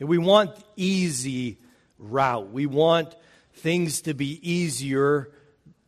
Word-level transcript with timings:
We 0.00 0.18
want 0.18 0.52
easy 0.76 1.58
route. 1.98 2.50
We 2.50 2.66
want 2.66 3.14
things 3.54 4.02
to 4.02 4.14
be 4.14 4.40
easier 4.42 5.30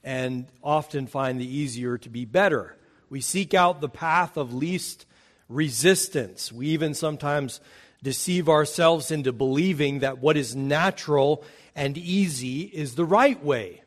and 0.04 0.46
often 0.62 1.06
find 1.06 1.40
the 1.40 1.46
easier 1.46 1.96
to 1.98 2.08
be 2.08 2.24
better. 2.24 2.76
We 3.08 3.20
seek 3.20 3.54
out 3.54 3.80
the 3.80 3.88
path 3.88 4.36
of 4.36 4.52
least 4.52 5.06
resistance. 5.48 6.52
We 6.52 6.68
even 6.68 6.94
sometimes 6.94 7.60
deceive 8.02 8.48
ourselves 8.48 9.10
into 9.10 9.32
believing 9.32 10.00
that 10.00 10.18
what 10.18 10.36
is 10.36 10.56
natural 10.56 11.44
and 11.74 11.96
easy 11.96 12.62
is 12.62 12.94
the 12.94 13.04
right 13.04 13.42
way. 13.42 13.82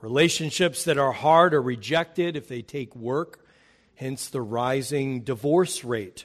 Relationships 0.00 0.84
that 0.84 0.98
are 0.98 1.12
hard 1.12 1.54
are 1.54 1.62
rejected 1.62 2.36
if 2.36 2.48
they 2.48 2.62
take 2.62 2.94
work, 2.96 3.44
hence 3.94 4.28
the 4.28 4.42
rising 4.42 5.20
divorce 5.20 5.84
rate. 5.84 6.24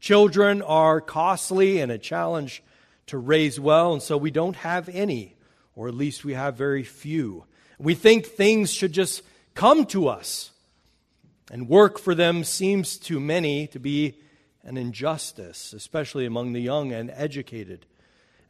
Children 0.00 0.62
are 0.62 1.00
costly 1.00 1.80
and 1.80 1.90
a 1.90 1.98
challenge 1.98 2.62
to 3.06 3.18
raise 3.18 3.58
well, 3.58 3.92
and 3.92 4.02
so 4.02 4.16
we 4.16 4.30
don't 4.30 4.56
have 4.56 4.88
any, 4.88 5.34
or 5.74 5.88
at 5.88 5.94
least 5.94 6.24
we 6.24 6.34
have 6.34 6.56
very 6.56 6.82
few. 6.82 7.44
We 7.78 7.94
think 7.94 8.26
things 8.26 8.72
should 8.72 8.92
just 8.92 9.22
come 9.54 9.86
to 9.86 10.08
us, 10.08 10.50
and 11.50 11.68
work 11.68 11.98
for 11.98 12.14
them 12.14 12.44
seems 12.44 12.96
to 12.98 13.18
many 13.18 13.66
to 13.68 13.78
be 13.78 14.18
an 14.62 14.76
injustice, 14.76 15.72
especially 15.72 16.26
among 16.26 16.52
the 16.52 16.60
young 16.60 16.92
and 16.92 17.10
educated. 17.10 17.86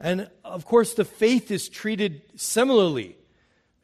And 0.01 0.29
of 0.45 0.65
course, 0.65 0.95
the 0.95 1.05
faith 1.05 1.51
is 1.51 1.69
treated 1.69 2.23
similarly. 2.37 3.17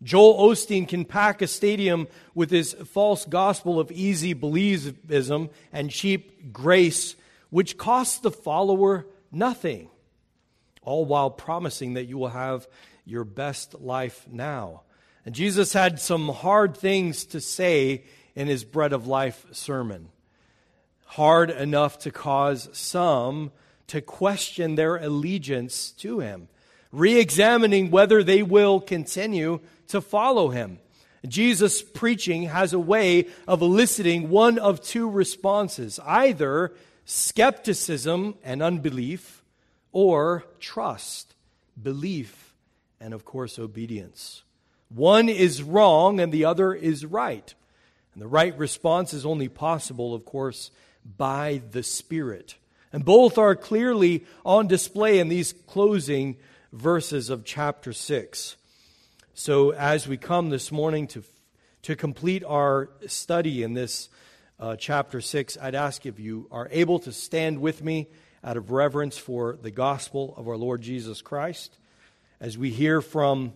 Joel 0.02 0.50
Osteen 0.50 0.86
can 0.88 1.04
pack 1.04 1.40
a 1.40 1.46
stadium 1.46 2.08
with 2.34 2.50
his 2.50 2.74
false 2.74 3.24
gospel 3.24 3.80
of 3.80 3.90
easy 3.92 4.34
believism 4.34 5.50
and 5.72 5.90
cheap 5.90 6.52
grace, 6.52 7.16
which 7.50 7.78
costs 7.78 8.18
the 8.18 8.30
follower 8.30 9.06
nothing, 9.30 9.88
all 10.82 11.04
while 11.04 11.30
promising 11.30 11.94
that 11.94 12.06
you 12.06 12.18
will 12.18 12.28
have 12.28 12.66
your 13.04 13.24
best 13.24 13.80
life 13.80 14.26
now. 14.30 14.82
And 15.24 15.34
Jesus 15.34 15.72
had 15.72 16.00
some 16.00 16.28
hard 16.28 16.76
things 16.76 17.24
to 17.26 17.40
say 17.40 18.04
in 18.34 18.48
his 18.48 18.64
Bread 18.64 18.92
of 18.92 19.06
Life 19.06 19.46
sermon. 19.52 20.08
Hard 21.06 21.50
enough 21.50 21.98
to 22.00 22.10
cause 22.10 22.68
some 22.72 23.52
to 23.86 24.00
question 24.00 24.74
their 24.74 24.96
allegiance 24.96 25.92
to 25.92 26.20
him, 26.20 26.48
re 26.90 27.18
examining 27.18 27.90
whether 27.90 28.22
they 28.22 28.42
will 28.42 28.80
continue 28.80 29.60
to 29.88 30.00
follow 30.00 30.48
him. 30.48 30.78
Jesus' 31.26 31.82
preaching 31.82 32.44
has 32.44 32.72
a 32.72 32.78
way 32.78 33.28
of 33.48 33.62
eliciting 33.62 34.28
one 34.28 34.58
of 34.58 34.82
two 34.82 35.08
responses 35.08 35.98
either 36.04 36.74
skepticism 37.04 38.36
and 38.44 38.62
unbelief, 38.62 39.42
or 39.92 40.44
trust, 40.58 41.34
belief, 41.80 42.54
and 43.00 43.14
of 43.14 43.24
course, 43.24 43.58
obedience. 43.58 44.42
One 44.88 45.28
is 45.28 45.62
wrong 45.62 46.20
and 46.20 46.32
the 46.32 46.44
other 46.44 46.72
is 46.72 47.04
right. 47.04 47.54
And 48.12 48.22
the 48.22 48.28
right 48.28 48.56
response 48.56 49.12
is 49.12 49.26
only 49.26 49.48
possible, 49.48 50.14
of 50.14 50.24
course, 50.24 50.70
by 51.16 51.62
the 51.72 51.82
Spirit. 51.82 52.54
And 52.92 53.04
both 53.04 53.38
are 53.38 53.56
clearly 53.56 54.24
on 54.44 54.68
display 54.68 55.18
in 55.18 55.28
these 55.28 55.52
closing 55.52 56.36
verses 56.72 57.28
of 57.28 57.44
chapter 57.44 57.92
6. 57.92 58.56
So, 59.34 59.72
as 59.72 60.06
we 60.06 60.16
come 60.16 60.50
this 60.50 60.70
morning 60.70 61.08
to, 61.08 61.24
to 61.82 61.96
complete 61.96 62.44
our 62.44 62.90
study 63.08 63.64
in 63.64 63.74
this 63.74 64.08
uh, 64.58 64.76
chapter 64.76 65.20
6, 65.20 65.58
I'd 65.60 65.74
ask 65.74 66.06
if 66.06 66.20
you 66.20 66.46
are 66.50 66.68
able 66.70 66.98
to 67.00 67.12
stand 67.12 67.60
with 67.60 67.82
me 67.82 68.08
out 68.42 68.56
of 68.56 68.70
reverence 68.70 69.18
for 69.18 69.58
the 69.60 69.70
gospel 69.70 70.34
of 70.36 70.48
our 70.48 70.56
Lord 70.56 70.82
Jesus 70.82 71.22
Christ 71.22 71.76
as 72.40 72.58
we 72.58 72.70
hear 72.70 73.00
from 73.00 73.52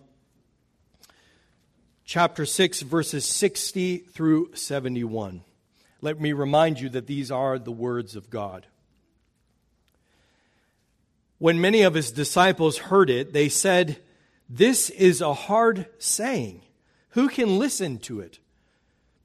chapter 2.05 2.45
6, 2.45 2.81
verses 2.81 3.25
60 3.25 3.97
through 3.97 4.55
71. 4.55 5.43
Let 6.01 6.19
me 6.19 6.33
remind 6.33 6.79
you 6.79 6.89
that 6.89 7.07
these 7.07 7.29
are 7.29 7.59
the 7.59 7.71
words 7.71 8.15
of 8.15 8.29
God. 8.29 8.65
When 11.37 11.61
many 11.61 11.83
of 11.83 11.93
his 11.93 12.11
disciples 12.11 12.77
heard 12.77 13.09
it, 13.09 13.31
they 13.31 13.47
said, 13.47 13.99
This 14.49 14.89
is 14.89 15.21
a 15.21 15.33
hard 15.33 15.85
saying. 15.97 16.61
Who 17.09 17.29
can 17.29 17.57
listen 17.57 17.97
to 17.99 18.19
it? 18.19 18.39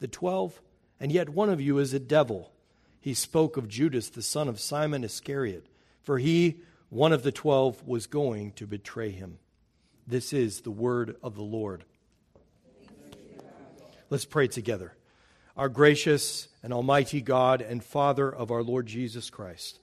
the 0.00 0.08
twelve? 0.08 0.60
And 1.00 1.12
yet 1.12 1.28
one 1.28 1.50
of 1.50 1.60
you 1.60 1.78
is 1.78 1.94
a 1.94 2.00
devil. 2.00 2.52
He 3.00 3.14
spoke 3.14 3.56
of 3.56 3.68
Judas, 3.68 4.08
the 4.08 4.22
son 4.22 4.48
of 4.48 4.60
Simon 4.60 5.04
Iscariot, 5.04 5.66
for 6.02 6.18
he, 6.18 6.56
one 6.90 7.12
of 7.12 7.22
the 7.22 7.32
twelve, 7.32 7.86
was 7.86 8.06
going 8.06 8.52
to 8.52 8.66
betray 8.66 9.10
him. 9.10 9.38
This 10.06 10.32
is 10.32 10.62
the 10.62 10.70
word 10.70 11.16
of 11.22 11.34
the 11.34 11.42
Lord. 11.42 11.84
Let's 14.10 14.24
pray 14.24 14.48
together 14.48 14.94
our 15.56 15.68
gracious 15.68 16.48
and 16.62 16.72
almighty 16.72 17.20
God 17.20 17.60
and 17.60 17.82
Father 17.82 18.32
of 18.32 18.50
our 18.50 18.62
Lord 18.62 18.86
Jesus 18.86 19.28
Christ. 19.28 19.80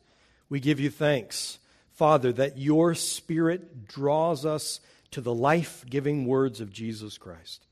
We 0.50 0.60
give 0.60 0.80
you 0.80 0.90
thanks, 0.90 1.60
Father, 1.92 2.32
that 2.34 2.58
your 2.58 2.96
Spirit 2.96 3.88
draws 3.88 4.46
us 4.46 4.80
to 5.12 5.22
the 5.22 5.34
life 5.34 5.86
giving 5.90 6.26
words 6.26 6.60
of 6.60 6.72
Jesus 6.72 7.18
Christ. 7.18 7.66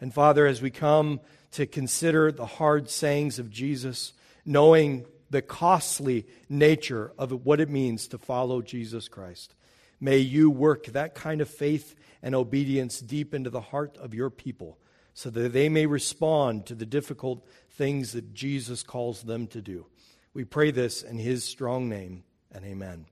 And 0.00 0.14
Father, 0.14 0.46
as 0.46 0.62
we 0.62 0.70
come 0.70 1.20
to 1.52 1.66
consider 1.66 2.30
the 2.30 2.46
hard 2.46 2.88
sayings 2.88 3.38
of 3.38 3.50
Jesus, 3.50 4.12
knowing 4.44 5.06
the 5.30 5.42
costly 5.42 6.26
nature 6.48 7.12
of 7.18 7.44
what 7.44 7.60
it 7.60 7.68
means 7.68 8.08
to 8.08 8.18
follow 8.18 8.62
Jesus 8.62 9.08
Christ, 9.08 9.54
may 10.00 10.18
you 10.18 10.50
work 10.50 10.86
that 10.86 11.14
kind 11.14 11.40
of 11.40 11.48
faith 11.48 11.94
and 12.22 12.34
obedience 12.34 13.00
deep 13.00 13.34
into 13.34 13.50
the 13.50 13.60
heart 13.60 13.96
of 13.98 14.14
your 14.14 14.30
people 14.30 14.78
so 15.14 15.30
that 15.30 15.52
they 15.52 15.68
may 15.68 15.86
respond 15.86 16.66
to 16.66 16.74
the 16.74 16.86
difficult 16.86 17.46
things 17.72 18.12
that 18.12 18.32
Jesus 18.34 18.82
calls 18.82 19.22
them 19.22 19.46
to 19.48 19.60
do. 19.60 19.86
We 20.34 20.44
pray 20.44 20.70
this 20.70 21.02
in 21.02 21.18
his 21.18 21.44
strong 21.44 21.88
name, 21.88 22.24
and 22.52 22.64
amen. 22.64 23.06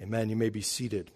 Amen. 0.00 0.28
You 0.28 0.36
may 0.36 0.50
be 0.50 0.62
seated. 0.62 1.10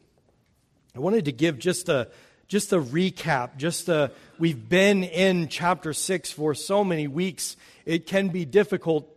I 0.94 0.98
wanted 0.98 1.24
to 1.24 1.32
give 1.32 1.58
just 1.58 1.88
a 1.88 2.08
just 2.48 2.72
a 2.72 2.80
recap. 2.80 3.56
Just 3.56 3.88
a, 3.88 4.10
we've 4.38 4.68
been 4.68 5.04
in 5.04 5.48
chapter 5.48 5.92
six 5.92 6.30
for 6.30 6.54
so 6.54 6.84
many 6.84 7.08
weeks. 7.08 7.56
It 7.84 8.06
can 8.06 8.28
be 8.28 8.44
difficult 8.44 9.08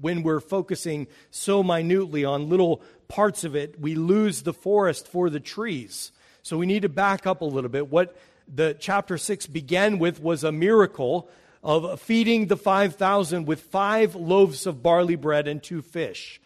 when 0.00 0.22
we're 0.22 0.40
focusing 0.40 1.06
so 1.30 1.62
minutely 1.62 2.24
on 2.24 2.48
little 2.48 2.82
parts 3.08 3.44
of 3.44 3.54
it. 3.54 3.80
We 3.80 3.94
lose 3.94 4.42
the 4.42 4.52
forest 4.52 5.08
for 5.08 5.30
the 5.30 5.40
trees. 5.40 6.12
So 6.42 6.58
we 6.58 6.66
need 6.66 6.82
to 6.82 6.88
back 6.88 7.26
up 7.26 7.40
a 7.40 7.44
little 7.46 7.70
bit. 7.70 7.90
What 7.90 8.16
the 8.52 8.76
chapter 8.78 9.16
6 9.16 9.46
began 9.46 9.98
with 9.98 10.20
was 10.20 10.44
a 10.44 10.52
miracle 10.52 11.28
of 11.62 12.00
feeding 12.00 12.46
the 12.46 12.56
5,000 12.56 13.46
with 13.46 13.60
five 13.60 14.16
loaves 14.16 14.66
of 14.66 14.82
barley 14.82 15.14
bread 15.14 15.46
and 15.46 15.62
two 15.62 15.82
fish. 15.82 16.40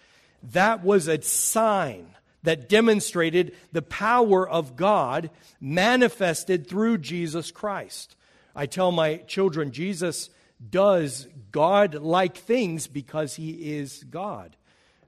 That 0.52 0.84
was 0.84 1.08
a 1.08 1.22
sign 1.22 2.08
that 2.46 2.68
demonstrated 2.68 3.56
the 3.72 3.82
power 3.82 4.48
of 4.48 4.76
God 4.76 5.30
manifested 5.60 6.68
through 6.68 6.98
Jesus 6.98 7.50
Christ. 7.50 8.14
I 8.54 8.66
tell 8.66 8.92
my 8.92 9.16
children, 9.16 9.72
Jesus 9.72 10.30
does 10.70 11.26
God 11.50 11.96
like 11.96 12.36
things 12.36 12.86
because 12.86 13.34
he 13.34 13.76
is 13.76 14.04
God. 14.04 14.54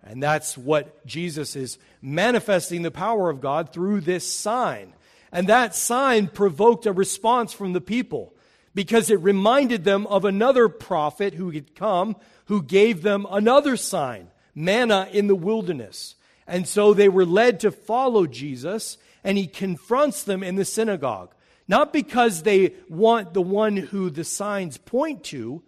And 0.02 0.20
that's 0.20 0.58
what 0.58 1.06
Jesus 1.06 1.54
is 1.54 1.78
manifesting 2.02 2.82
the 2.82 2.90
power 2.90 3.30
of 3.30 3.40
God 3.40 3.72
through 3.72 4.00
this 4.00 4.28
sign. 4.28 4.92
And 5.30 5.46
that 5.46 5.76
sign 5.76 6.26
provoked 6.26 6.86
a 6.86 6.92
response 6.92 7.52
from 7.52 7.72
the 7.72 7.80
people 7.80 8.34
because 8.74 9.10
it 9.10 9.20
reminded 9.20 9.84
them 9.84 10.08
of 10.08 10.24
another 10.24 10.68
prophet 10.68 11.34
who 11.34 11.50
had 11.50 11.76
come 11.76 12.16
who 12.46 12.62
gave 12.62 13.02
them 13.02 13.26
another 13.30 13.76
sign 13.76 14.28
manna 14.56 15.08
in 15.12 15.28
the 15.28 15.36
wilderness. 15.36 16.16
And 16.48 16.66
so 16.66 16.94
they 16.94 17.10
were 17.10 17.26
led 17.26 17.60
to 17.60 17.70
follow 17.70 18.26
Jesus, 18.26 18.96
and 19.22 19.36
he 19.36 19.46
confronts 19.46 20.24
them 20.24 20.42
in 20.42 20.56
the 20.56 20.64
synagogue. 20.64 21.34
Not 21.68 21.92
because 21.92 22.42
they 22.42 22.72
want 22.88 23.34
the 23.34 23.42
one 23.42 23.76
who 23.76 24.08
the 24.08 24.24
signs 24.24 24.78
point 24.78 25.22
to, 25.24 25.62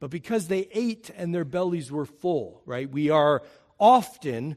but 0.00 0.08
because 0.08 0.48
they 0.48 0.66
ate 0.72 1.10
and 1.16 1.34
their 1.34 1.44
bellies 1.44 1.92
were 1.92 2.06
full, 2.06 2.62
right? 2.64 2.90
We 2.90 3.10
are 3.10 3.42
often 3.78 4.56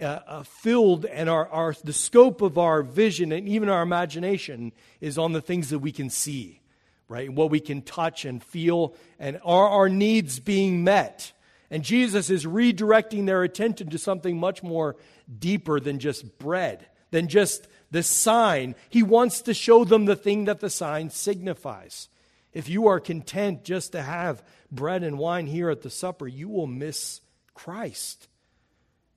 uh, 0.00 0.04
uh, 0.04 0.42
filled, 0.42 1.04
and 1.04 1.30
our, 1.30 1.48
our, 1.48 1.76
the 1.84 1.92
scope 1.92 2.42
of 2.42 2.58
our 2.58 2.82
vision 2.82 3.30
and 3.30 3.48
even 3.48 3.68
our 3.68 3.82
imagination 3.82 4.72
is 5.00 5.16
on 5.16 5.32
the 5.32 5.40
things 5.40 5.70
that 5.70 5.78
we 5.78 5.92
can 5.92 6.10
see, 6.10 6.60
right? 7.08 7.32
What 7.32 7.50
we 7.50 7.60
can 7.60 7.80
touch 7.82 8.24
and 8.24 8.42
feel, 8.42 8.96
and 9.20 9.40
are 9.44 9.68
our 9.68 9.88
needs 9.88 10.40
being 10.40 10.82
met? 10.82 11.32
And 11.70 11.82
Jesus 11.82 12.30
is 12.30 12.44
redirecting 12.44 13.26
their 13.26 13.42
attention 13.42 13.90
to 13.90 13.98
something 13.98 14.38
much 14.38 14.62
more 14.62 14.96
deeper 15.38 15.80
than 15.80 15.98
just 15.98 16.38
bread, 16.38 16.86
than 17.10 17.28
just 17.28 17.66
the 17.90 18.02
sign. 18.02 18.74
He 18.88 19.02
wants 19.02 19.42
to 19.42 19.54
show 19.54 19.84
them 19.84 20.04
the 20.04 20.16
thing 20.16 20.44
that 20.44 20.60
the 20.60 20.70
sign 20.70 21.10
signifies. 21.10 22.08
If 22.52 22.68
you 22.68 22.86
are 22.86 23.00
content 23.00 23.64
just 23.64 23.92
to 23.92 24.02
have 24.02 24.42
bread 24.70 25.02
and 25.02 25.18
wine 25.18 25.46
here 25.46 25.70
at 25.70 25.82
the 25.82 25.90
supper, 25.90 26.28
you 26.28 26.48
will 26.48 26.66
miss 26.66 27.20
Christ. 27.54 28.28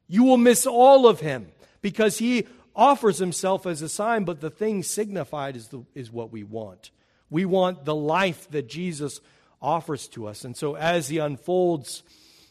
You 0.08 0.24
will 0.24 0.38
miss 0.38 0.66
all 0.66 1.08
of 1.08 1.20
him 1.20 1.52
because 1.82 2.18
he 2.18 2.48
offers 2.76 3.18
himself 3.18 3.66
as 3.66 3.82
a 3.82 3.90
sign, 3.90 4.24
but 4.24 4.40
the 4.40 4.50
thing 4.50 4.84
signified 4.84 5.56
is, 5.56 5.68
the, 5.68 5.84
is 5.94 6.12
what 6.12 6.32
we 6.32 6.44
want. 6.44 6.92
We 7.30 7.46
want 7.46 7.86
the 7.86 7.96
life 7.96 8.50
that 8.52 8.70
Jesus 8.70 9.20
offers 9.62 10.08
to 10.10 10.28
us. 10.28 10.46
And 10.46 10.56
so, 10.56 10.76
as 10.76 11.10
he 11.10 11.18
unfolds 11.18 12.04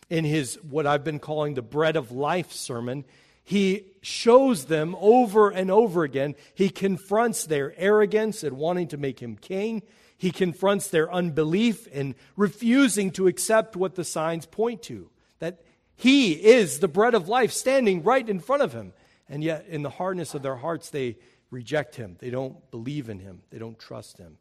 in 0.08 0.24
his, 0.24 0.56
what 0.62 0.86
I've 0.86 1.04
been 1.04 1.18
calling 1.18 1.54
the 1.54 1.62
bread 1.62 1.96
of 1.96 2.12
life 2.12 2.52
sermon, 2.52 3.04
he 3.42 3.84
shows 4.02 4.66
them 4.66 4.96
over 4.98 5.50
and 5.50 5.70
over 5.70 6.04
again. 6.04 6.34
He 6.54 6.68
confronts 6.68 7.44
their 7.44 7.74
arrogance 7.76 8.42
and 8.42 8.56
wanting 8.56 8.88
to 8.88 8.96
make 8.96 9.20
him 9.20 9.36
king. 9.36 9.82
He 10.16 10.30
confronts 10.30 10.88
their 10.88 11.12
unbelief 11.12 11.86
in 11.88 12.14
refusing 12.36 13.10
to 13.12 13.26
accept 13.26 13.76
what 13.76 13.94
the 13.94 14.04
signs 14.04 14.46
point 14.46 14.82
to. 14.84 15.10
That 15.38 15.60
he 15.94 16.32
is 16.32 16.78
the 16.78 16.88
bread 16.88 17.14
of 17.14 17.28
life 17.28 17.52
standing 17.52 18.02
right 18.02 18.28
in 18.28 18.40
front 18.40 18.62
of 18.62 18.72
him. 18.72 18.92
And 19.28 19.42
yet, 19.42 19.66
in 19.68 19.82
the 19.82 19.90
hardness 19.90 20.34
of 20.34 20.42
their 20.42 20.56
hearts, 20.56 20.90
they 20.90 21.16
reject 21.50 21.96
him. 21.96 22.16
They 22.18 22.30
don't 22.30 22.70
believe 22.70 23.08
in 23.08 23.18
him. 23.18 23.42
They 23.50 23.58
don't 23.58 23.78
trust 23.78 24.18
him. 24.18 24.38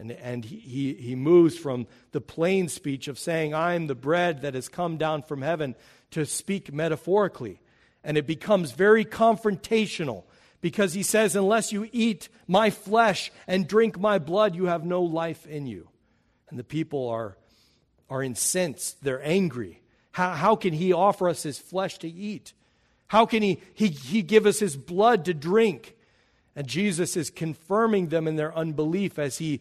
And, 0.00 0.12
and 0.12 0.44
he, 0.46 0.94
he, 0.94 1.14
moves 1.14 1.58
from 1.58 1.86
the 2.12 2.22
plain 2.22 2.68
speech 2.68 3.06
of 3.06 3.18
saying, 3.18 3.52
I 3.52 3.74
am 3.74 3.86
the 3.86 3.94
bread 3.94 4.40
that 4.40 4.54
has 4.54 4.66
come 4.70 4.96
down 4.96 5.22
from 5.22 5.42
heaven, 5.42 5.74
to 6.12 6.24
speak 6.24 6.72
metaphorically. 6.72 7.60
And 8.02 8.16
it 8.16 8.26
becomes 8.26 8.72
very 8.72 9.04
confrontational 9.04 10.24
because 10.62 10.94
he 10.94 11.02
says, 11.02 11.36
Unless 11.36 11.70
you 11.70 11.86
eat 11.92 12.30
my 12.48 12.70
flesh 12.70 13.30
and 13.46 13.68
drink 13.68 14.00
my 14.00 14.18
blood, 14.18 14.56
you 14.56 14.66
have 14.66 14.86
no 14.86 15.02
life 15.02 15.46
in 15.46 15.66
you. 15.66 15.88
And 16.48 16.58
the 16.58 16.64
people 16.64 17.08
are, 17.08 17.36
are 18.08 18.22
incensed, 18.22 19.04
they're 19.04 19.22
angry. 19.22 19.82
How, 20.12 20.30
how 20.30 20.56
can 20.56 20.72
he 20.72 20.94
offer 20.94 21.28
us 21.28 21.42
his 21.42 21.58
flesh 21.58 21.98
to 21.98 22.08
eat? 22.08 22.54
How 23.06 23.26
can 23.26 23.42
he, 23.42 23.60
he, 23.74 23.88
he 23.88 24.22
give 24.22 24.46
us 24.46 24.58
his 24.60 24.76
blood 24.76 25.26
to 25.26 25.34
drink? 25.34 25.94
And 26.56 26.66
Jesus 26.66 27.16
is 27.16 27.30
confirming 27.30 28.08
them 28.08 28.26
in 28.26 28.36
their 28.36 28.56
unbelief 28.56 29.18
as 29.18 29.38
he 29.38 29.60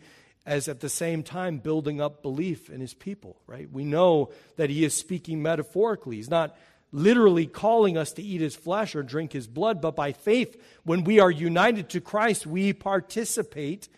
as 0.50 0.68
at 0.68 0.80
the 0.80 0.90
same 0.90 1.22
time 1.22 1.60
building 1.60 2.02
up 2.02 2.24
belief 2.24 2.72
in 2.72 2.82
his 2.82 2.96
people, 2.96 3.40
right? 3.46 3.72
We 3.72 3.84
know 3.84 4.32
that 4.56 4.72
he 4.72 4.84
is 4.84 4.96
speaking 4.96 5.44
metaphorically. 5.44 6.16
He's 6.16 6.32
not 6.32 6.58
literally 6.92 7.46
calling 7.46 8.00
us 8.00 8.14
to 8.14 8.24
eat 8.24 8.42
his 8.42 8.56
flesh 8.56 8.96
or 8.96 9.04
drink 9.04 9.32
his 9.32 9.48
blood, 9.48 9.80
but 9.80 9.96
by 9.96 10.12
faith, 10.12 10.60
when 10.84 11.04
we 11.04 11.20
are 11.20 11.30
united 11.30 11.88
to 11.90 12.02
Christ, 12.02 12.48
we 12.48 12.74
participate 12.74 13.90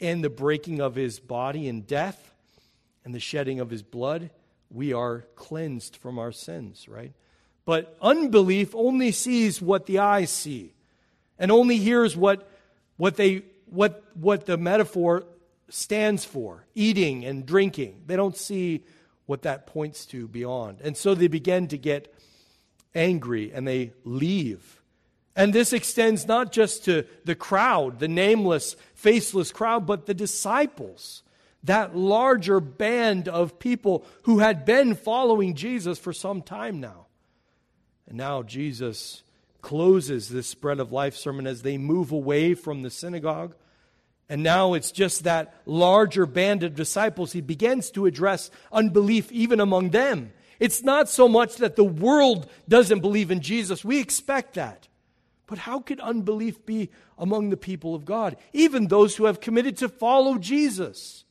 in 0.00 0.22
the 0.22 0.28
breaking 0.28 0.80
of 0.80 0.96
his 0.96 1.20
body 1.20 1.68
in 1.68 1.82
death 1.82 2.34
and 3.04 3.14
the 3.14 3.20
shedding 3.20 3.60
of 3.60 3.70
his 3.70 3.84
blood 3.84 4.30
we 4.70 4.92
are 4.92 5.20
cleansed 5.36 5.96
from 5.96 6.18
our 6.18 6.32
sins, 6.32 6.88
right? 6.88 7.12
But 7.64 7.96
unbelief 8.02 8.74
only 8.74 9.12
sees 9.12 9.62
what 9.62 9.86
the 9.86 10.00
eyes 10.00 10.30
see 10.30 10.74
and 11.38 11.52
only 11.52 11.76
hears 11.76 12.16
what, 12.16 12.50
what, 12.96 13.14
they, 13.14 13.42
what, 13.66 14.02
what 14.14 14.46
the 14.46 14.56
metaphor 14.56 15.26
stands 15.72 16.24
for 16.24 16.66
eating 16.74 17.24
and 17.24 17.46
drinking. 17.46 18.02
They 18.06 18.16
don't 18.16 18.36
see 18.36 18.84
what 19.26 19.42
that 19.42 19.66
points 19.66 20.04
to 20.06 20.28
beyond. 20.28 20.80
And 20.82 20.96
so 20.96 21.14
they 21.14 21.28
begin 21.28 21.68
to 21.68 21.78
get 21.78 22.14
angry 22.94 23.52
and 23.52 23.66
they 23.66 23.92
leave. 24.04 24.82
And 25.34 25.52
this 25.52 25.72
extends 25.72 26.26
not 26.26 26.52
just 26.52 26.84
to 26.84 27.06
the 27.24 27.34
crowd, 27.34 28.00
the 28.00 28.08
nameless, 28.08 28.76
faceless 28.94 29.50
crowd, 29.50 29.86
but 29.86 30.04
the 30.06 30.14
disciples 30.14 31.22
that 31.64 31.96
larger 31.96 32.60
band 32.60 33.28
of 33.28 33.58
people 33.58 34.04
who 34.24 34.40
had 34.40 34.64
been 34.64 34.94
following 34.94 35.54
Jesus 35.54 35.98
for 35.98 36.12
some 36.12 36.42
time 36.42 36.80
now. 36.80 37.06
And 38.08 38.18
now 38.18 38.42
Jesus 38.42 39.22
closes 39.60 40.28
this 40.28 40.48
spread 40.48 40.80
of 40.80 40.90
life 40.90 41.14
sermon 41.16 41.46
as 41.46 41.62
they 41.62 41.78
move 41.78 42.10
away 42.10 42.54
from 42.54 42.82
the 42.82 42.90
synagogue. 42.90 43.54
And 44.32 44.42
now 44.42 44.74
it's 44.74 44.92
just 44.92 45.24
that 45.24 45.54
larger 45.66 46.24
band 46.24 46.62
of 46.62 46.74
disciples. 46.74 47.32
He 47.32 47.40
begins 47.40 47.90
to 47.92 48.06
address 48.06 48.50
unbelief 48.72 49.30
even 49.30 49.60
among 49.60 49.90
them. 49.90 50.32
It's 50.58 50.82
not 50.82 51.08
so 51.08 51.28
much 51.28 51.56
that 51.56 51.76
the 51.76 51.84
world 51.84 52.48
doesn't 52.68 53.00
believe 53.00 53.30
in 53.30 53.40
Jesus. 53.40 53.84
We 53.84 54.00
expect 54.00 54.54
that. 54.54 54.88
But 55.46 55.58
how 55.58 55.80
could 55.80 56.00
unbelief 56.00 56.64
be 56.64 56.90
among 57.18 57.50
the 57.50 57.56
people 57.56 57.94
of 57.94 58.04
God, 58.04 58.36
even 58.52 58.86
those 58.86 59.16
who 59.16 59.26
have 59.26 59.40
committed 59.40 59.76
to 59.78 59.88
follow 59.88 60.38
Jesus? 60.38 61.24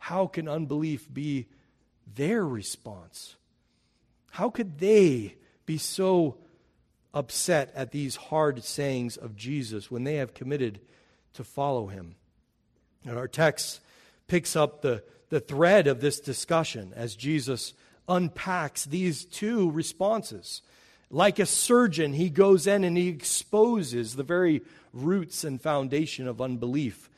how 0.00 0.26
can 0.26 0.48
unbelief 0.48 1.06
be 1.12 1.46
their 2.16 2.44
response? 2.44 3.36
How 4.30 4.48
could 4.48 4.78
they 4.78 5.36
be 5.66 5.76
so 5.76 6.38
upset 7.12 7.70
at 7.74 7.92
these 7.92 8.16
hard 8.16 8.64
sayings 8.64 9.18
of 9.18 9.36
Jesus 9.36 9.90
when 9.90 10.04
they 10.04 10.16
have 10.16 10.32
committed 10.32 10.80
to 11.34 11.44
follow 11.44 11.88
him? 11.88 12.16
And 13.06 13.16
our 13.16 13.28
text 13.28 13.80
picks 14.28 14.56
up 14.56 14.82
the, 14.82 15.02
the 15.28 15.40
thread 15.40 15.86
of 15.86 16.00
this 16.00 16.20
discussion 16.20 16.92
as 16.94 17.14
Jesus 17.14 17.74
unpacks 18.08 18.84
these 18.84 19.24
two 19.24 19.70
responses. 19.70 20.62
Like 21.10 21.38
a 21.38 21.46
surgeon, 21.46 22.12
he 22.12 22.30
goes 22.30 22.66
in 22.66 22.84
and 22.84 22.96
he 22.96 23.08
exposes 23.08 24.16
the 24.16 24.22
very 24.22 24.62
roots 24.92 25.44
and 25.44 25.60
foundation 25.60 26.28
of 26.28 26.40
unbelief 26.40 27.10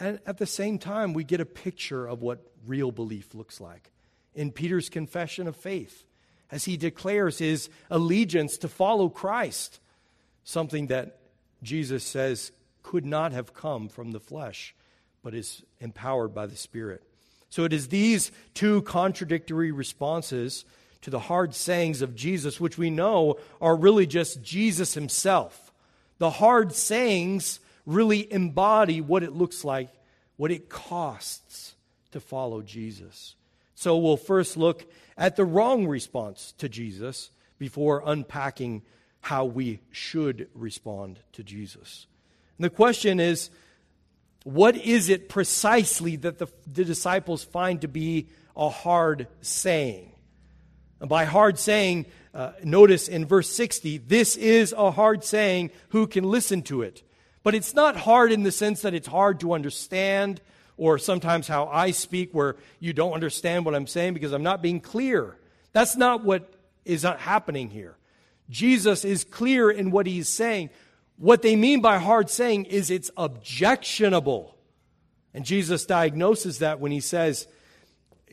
and 0.00 0.20
at 0.26 0.38
the 0.38 0.46
same 0.46 0.78
time, 0.78 1.12
we 1.12 1.24
get 1.24 1.40
a 1.40 1.46
picture 1.46 2.06
of 2.06 2.22
what 2.22 2.40
real 2.66 2.92
belief 2.92 3.34
looks 3.34 3.60
like 3.60 3.90
in 4.34 4.52
Peter's 4.52 4.88
confession 4.88 5.48
of 5.48 5.56
faith 5.56 6.04
as 6.50 6.64
he 6.64 6.76
declares 6.76 7.38
his 7.38 7.68
allegiance 7.90 8.58
to 8.58 8.68
follow 8.68 9.08
Christ, 9.08 9.80
something 10.44 10.86
that 10.86 11.18
Jesus 11.62 12.04
says 12.04 12.52
could 12.82 13.04
not 13.04 13.32
have 13.32 13.52
come 13.52 13.88
from 13.88 14.12
the 14.12 14.20
flesh, 14.20 14.74
but 15.22 15.34
is 15.34 15.62
empowered 15.80 16.34
by 16.34 16.46
the 16.46 16.56
Spirit. 16.56 17.02
So 17.50 17.64
it 17.64 17.72
is 17.72 17.88
these 17.88 18.30
two 18.54 18.82
contradictory 18.82 19.72
responses 19.72 20.64
to 21.02 21.10
the 21.10 21.18
hard 21.18 21.54
sayings 21.54 22.02
of 22.02 22.14
Jesus, 22.14 22.60
which 22.60 22.76
we 22.76 22.90
know 22.90 23.38
are 23.60 23.76
really 23.76 24.06
just 24.06 24.42
Jesus 24.42 24.94
himself. 24.94 25.72
The 26.18 26.30
hard 26.30 26.74
sayings 26.74 27.60
really 27.86 28.30
embody 28.32 29.00
what 29.00 29.22
it 29.22 29.32
looks 29.32 29.64
like, 29.64 29.88
what 30.36 30.50
it 30.50 30.68
costs 30.68 31.74
to 32.12 32.20
follow 32.20 32.62
Jesus. 32.62 33.34
So 33.74 33.96
we'll 33.96 34.16
first 34.16 34.56
look 34.56 34.90
at 35.16 35.36
the 35.36 35.44
wrong 35.44 35.86
response 35.86 36.52
to 36.58 36.68
Jesus 36.68 37.30
before 37.58 38.02
unpacking 38.04 38.82
how 39.20 39.44
we 39.44 39.80
should 39.90 40.48
respond 40.54 41.20
to 41.32 41.42
Jesus. 41.42 42.06
And 42.56 42.64
the 42.64 42.70
question 42.70 43.20
is 43.20 43.50
what 44.44 44.76
is 44.76 45.08
it 45.08 45.28
precisely 45.28 46.16
that 46.16 46.38
the, 46.38 46.46
the 46.66 46.84
disciples 46.84 47.44
find 47.44 47.80
to 47.82 47.88
be 47.88 48.28
a 48.56 48.68
hard 48.68 49.28
saying? 49.40 50.12
And 51.00 51.08
by 51.08 51.24
hard 51.24 51.58
saying, 51.58 52.06
uh, 52.34 52.52
notice 52.62 53.08
in 53.08 53.26
verse 53.26 53.50
60, 53.50 53.98
this 53.98 54.36
is 54.36 54.74
a 54.76 54.90
hard 54.90 55.24
saying. 55.24 55.70
Who 55.90 56.06
can 56.06 56.24
listen 56.24 56.62
to 56.62 56.82
it? 56.82 57.02
But 57.42 57.54
it's 57.54 57.74
not 57.74 57.96
hard 57.96 58.32
in 58.32 58.42
the 58.42 58.52
sense 58.52 58.82
that 58.82 58.94
it's 58.94 59.06
hard 59.06 59.40
to 59.40 59.52
understand, 59.52 60.40
or 60.76 60.98
sometimes 60.98 61.48
how 61.48 61.66
I 61.66 61.92
speak 61.92 62.32
where 62.32 62.56
you 62.80 62.92
don't 62.92 63.12
understand 63.12 63.64
what 63.64 63.74
I'm 63.74 63.86
saying 63.86 64.14
because 64.14 64.32
I'm 64.32 64.42
not 64.42 64.62
being 64.62 64.80
clear. 64.80 65.36
That's 65.72 65.96
not 65.96 66.24
what 66.24 66.52
is 66.84 67.02
happening 67.02 67.70
here. 67.70 67.96
Jesus 68.50 69.04
is 69.04 69.24
clear 69.24 69.70
in 69.70 69.90
what 69.90 70.06
he's 70.06 70.28
saying. 70.28 70.70
What 71.18 71.42
they 71.42 71.56
mean 71.56 71.80
by 71.80 71.98
hard 71.98 72.30
saying 72.30 72.66
is 72.66 72.90
it's 72.90 73.10
objectionable. 73.16 74.56
And 75.34 75.44
Jesus 75.44 75.84
diagnoses 75.84 76.60
that 76.60 76.80
when 76.80 76.92
he 76.92 77.00
says, 77.00 77.48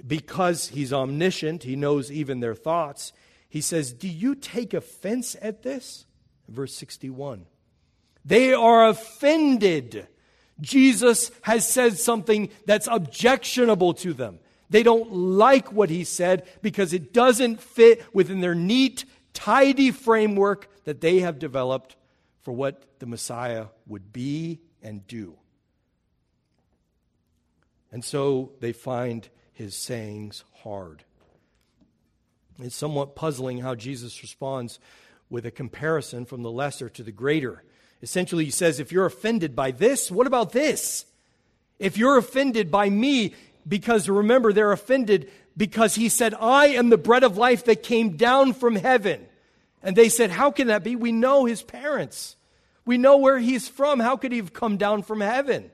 because 0.06 0.70
he's 0.70 0.94
omniscient, 0.94 1.64
he 1.64 1.76
knows 1.76 2.12
even 2.12 2.40
their 2.40 2.56
thoughts. 2.56 3.12
He 3.50 3.62
says, 3.62 3.94
Do 3.94 4.08
you 4.08 4.36
take 4.36 4.74
offense 4.74 5.36
at 5.42 5.64
this? 5.64 6.06
Verse 6.48 6.76
61. 6.76 7.46
They 8.24 8.54
are 8.54 8.88
offended. 8.88 10.08
Jesus 10.62 11.32
has 11.42 11.68
said 11.68 11.98
something 11.98 12.50
that's 12.66 12.88
objectionable 12.90 13.94
to 13.96 14.14
them. 14.14 14.40
They 14.70 14.84
don't 14.84 15.12
like 15.12 15.72
what 15.72 15.90
he 15.90 16.04
said 16.04 16.48
because 16.62 16.94
it 16.94 17.14
doesn't 17.14 17.62
fit 17.62 18.04
within 18.14 18.42
their 18.42 18.56
neat, 18.56 19.06
tidy 19.34 19.92
framework 19.92 20.70
that 20.86 21.02
they 21.02 21.20
have 21.20 21.40
developed 21.40 21.96
for 22.46 22.54
what 22.54 23.00
the 23.00 23.08
Messiah 23.08 23.66
would 23.88 24.14
be 24.14 24.62
and 24.84 25.06
do. 25.08 25.36
And 27.92 28.06
so 28.06 28.52
they 28.60 28.72
find 28.72 29.28
his 29.52 29.76
sayings 29.76 30.44
hard. 30.64 31.04
It's 32.62 32.76
somewhat 32.76 33.16
puzzling 33.16 33.58
how 33.58 33.74
Jesus 33.74 34.22
responds 34.22 34.80
with 35.28 35.46
a 35.46 35.52
comparison 35.52 36.26
from 36.26 36.44
the 36.44 36.52
lesser 36.52 36.88
to 36.88 37.04
the 37.04 37.12
greater. 37.12 37.64
Essentially, 38.04 38.46
he 38.46 38.52
says, 38.52 38.80
If 38.80 38.92
you're 38.92 39.08
offended 39.08 39.56
by 39.56 39.72
this, 39.72 40.12
what 40.12 40.28
about 40.28 40.52
this? 40.52 41.06
If 41.80 41.98
you're 41.98 42.18
offended 42.18 42.70
by 42.70 42.90
me, 42.90 43.34
because 43.68 44.08
remember, 44.08 44.54
they're 44.54 44.72
offended 44.72 45.32
because 45.58 45.96
he 45.96 46.10
said, 46.10 46.36
I 46.40 46.68
am 46.68 46.90
the 46.90 46.98
bread 46.98 47.24
of 47.24 47.38
life 47.38 47.66
that 47.66 47.82
came 47.82 48.18
down 48.18 48.54
from 48.54 48.76
heaven. 48.76 49.26
And 49.82 49.96
they 49.96 50.10
said, 50.10 50.32
How 50.32 50.52
can 50.52 50.68
that 50.68 50.84
be? 50.84 50.96
We 50.96 51.12
know 51.12 51.46
his 51.46 51.64
parents. 51.64 52.35
We 52.86 52.98
know 52.98 53.18
where 53.18 53.40
he's 53.40 53.68
from. 53.68 54.00
How 54.00 54.16
could 54.16 54.32
he 54.32 54.38
have 54.38 54.54
come 54.54 54.78
down 54.78 55.04
from 55.04 55.22
heaven? 55.22 55.72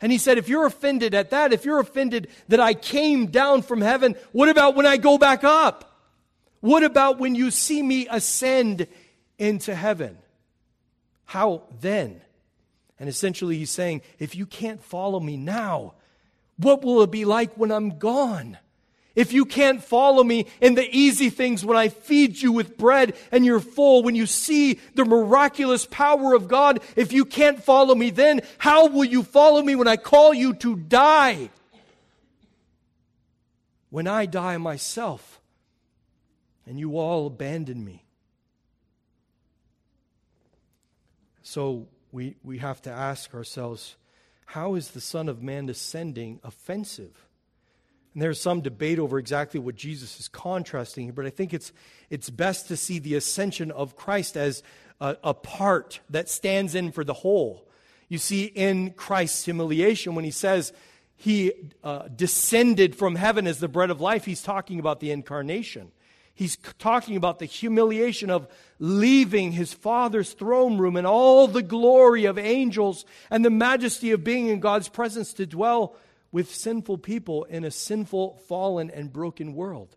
And 0.00 0.12
he 0.12 0.18
said, 0.18 0.38
If 0.38 0.48
you're 0.48 0.66
offended 0.66 1.14
at 1.14 1.30
that, 1.30 1.52
if 1.52 1.64
you're 1.64 1.80
offended 1.80 2.28
that 2.48 2.60
I 2.60 2.74
came 2.74 3.26
down 3.26 3.62
from 3.62 3.80
heaven, 3.80 4.14
what 4.32 4.48
about 4.48 4.74
when 4.74 4.86
I 4.86 4.96
go 4.96 5.18
back 5.18 5.44
up? 5.44 6.00
What 6.60 6.82
about 6.82 7.18
when 7.18 7.34
you 7.34 7.50
see 7.50 7.82
me 7.82 8.06
ascend 8.10 8.86
into 9.38 9.74
heaven? 9.74 10.18
How 11.24 11.64
then? 11.80 12.20
And 12.98 13.08
essentially, 13.08 13.58
he's 13.58 13.70
saying, 13.70 14.02
If 14.18 14.34
you 14.34 14.46
can't 14.46 14.82
follow 14.82 15.20
me 15.20 15.36
now, 15.36 15.94
what 16.56 16.82
will 16.82 17.02
it 17.02 17.10
be 17.10 17.24
like 17.24 17.54
when 17.54 17.70
I'm 17.70 17.98
gone? 17.98 18.58
If 19.16 19.32
you 19.32 19.46
can't 19.46 19.82
follow 19.82 20.22
me 20.22 20.46
in 20.60 20.74
the 20.74 20.86
easy 20.94 21.30
things 21.30 21.64
when 21.64 21.76
I 21.76 21.88
feed 21.88 22.40
you 22.40 22.52
with 22.52 22.76
bread 22.76 23.16
and 23.32 23.46
you're 23.46 23.60
full, 23.60 24.02
when 24.02 24.14
you 24.14 24.26
see 24.26 24.78
the 24.94 25.06
miraculous 25.06 25.86
power 25.86 26.34
of 26.34 26.46
God, 26.46 26.80
if 26.94 27.14
you 27.14 27.24
can't 27.24 27.62
follow 27.62 27.94
me 27.94 28.10
then, 28.10 28.42
how 28.58 28.88
will 28.88 29.06
you 29.06 29.22
follow 29.22 29.62
me 29.62 29.74
when 29.74 29.88
I 29.88 29.96
call 29.96 30.34
you 30.34 30.52
to 30.56 30.76
die? 30.76 31.48
When 33.88 34.06
I 34.06 34.26
die 34.26 34.58
myself 34.58 35.40
and 36.66 36.78
you 36.78 36.98
all 36.98 37.26
abandon 37.26 37.82
me. 37.82 38.04
So 41.42 41.86
we, 42.12 42.36
we 42.44 42.58
have 42.58 42.82
to 42.82 42.90
ask 42.90 43.32
ourselves 43.32 43.96
how 44.44 44.74
is 44.74 44.90
the 44.90 45.00
Son 45.00 45.28
of 45.28 45.42
Man 45.42 45.70
ascending 45.70 46.40
offensive? 46.44 47.26
And 48.16 48.22
there's 48.22 48.40
some 48.40 48.62
debate 48.62 48.98
over 48.98 49.18
exactly 49.18 49.60
what 49.60 49.74
Jesus 49.74 50.18
is 50.18 50.26
contrasting 50.26 51.04
here, 51.04 51.12
but 51.12 51.26
I 51.26 51.30
think 51.30 51.52
it's, 51.52 51.70
it's 52.08 52.30
best 52.30 52.68
to 52.68 52.76
see 52.76 52.98
the 52.98 53.14
ascension 53.14 53.70
of 53.70 53.94
Christ 53.94 54.38
as 54.38 54.62
a, 55.02 55.18
a 55.22 55.34
part 55.34 56.00
that 56.08 56.30
stands 56.30 56.74
in 56.74 56.92
for 56.92 57.04
the 57.04 57.12
whole. 57.12 57.68
You 58.08 58.16
see, 58.16 58.44
in 58.44 58.92
Christ's 58.92 59.44
humiliation, 59.44 60.14
when 60.14 60.24
he 60.24 60.30
says 60.30 60.72
he 61.14 61.52
uh, 61.84 62.08
descended 62.08 62.96
from 62.96 63.16
heaven 63.16 63.46
as 63.46 63.58
the 63.60 63.68
bread 63.68 63.90
of 63.90 64.00
life, 64.00 64.24
he's 64.24 64.42
talking 64.42 64.78
about 64.78 65.00
the 65.00 65.10
incarnation. 65.10 65.92
He's 66.34 66.56
talking 66.78 67.16
about 67.16 67.38
the 67.38 67.44
humiliation 67.44 68.30
of 68.30 68.48
leaving 68.78 69.52
his 69.52 69.74
father's 69.74 70.32
throne 70.32 70.78
room 70.78 70.96
and 70.96 71.06
all 71.06 71.48
the 71.48 71.60
glory 71.60 72.24
of 72.24 72.38
angels 72.38 73.04
and 73.30 73.44
the 73.44 73.50
majesty 73.50 74.12
of 74.12 74.24
being 74.24 74.46
in 74.46 74.60
God's 74.60 74.88
presence 74.88 75.34
to 75.34 75.44
dwell 75.44 75.96
with 76.32 76.54
sinful 76.54 76.98
people 76.98 77.44
in 77.44 77.64
a 77.64 77.70
sinful, 77.70 78.36
fallen, 78.46 78.90
and 78.90 79.12
broken 79.12 79.54
world. 79.54 79.96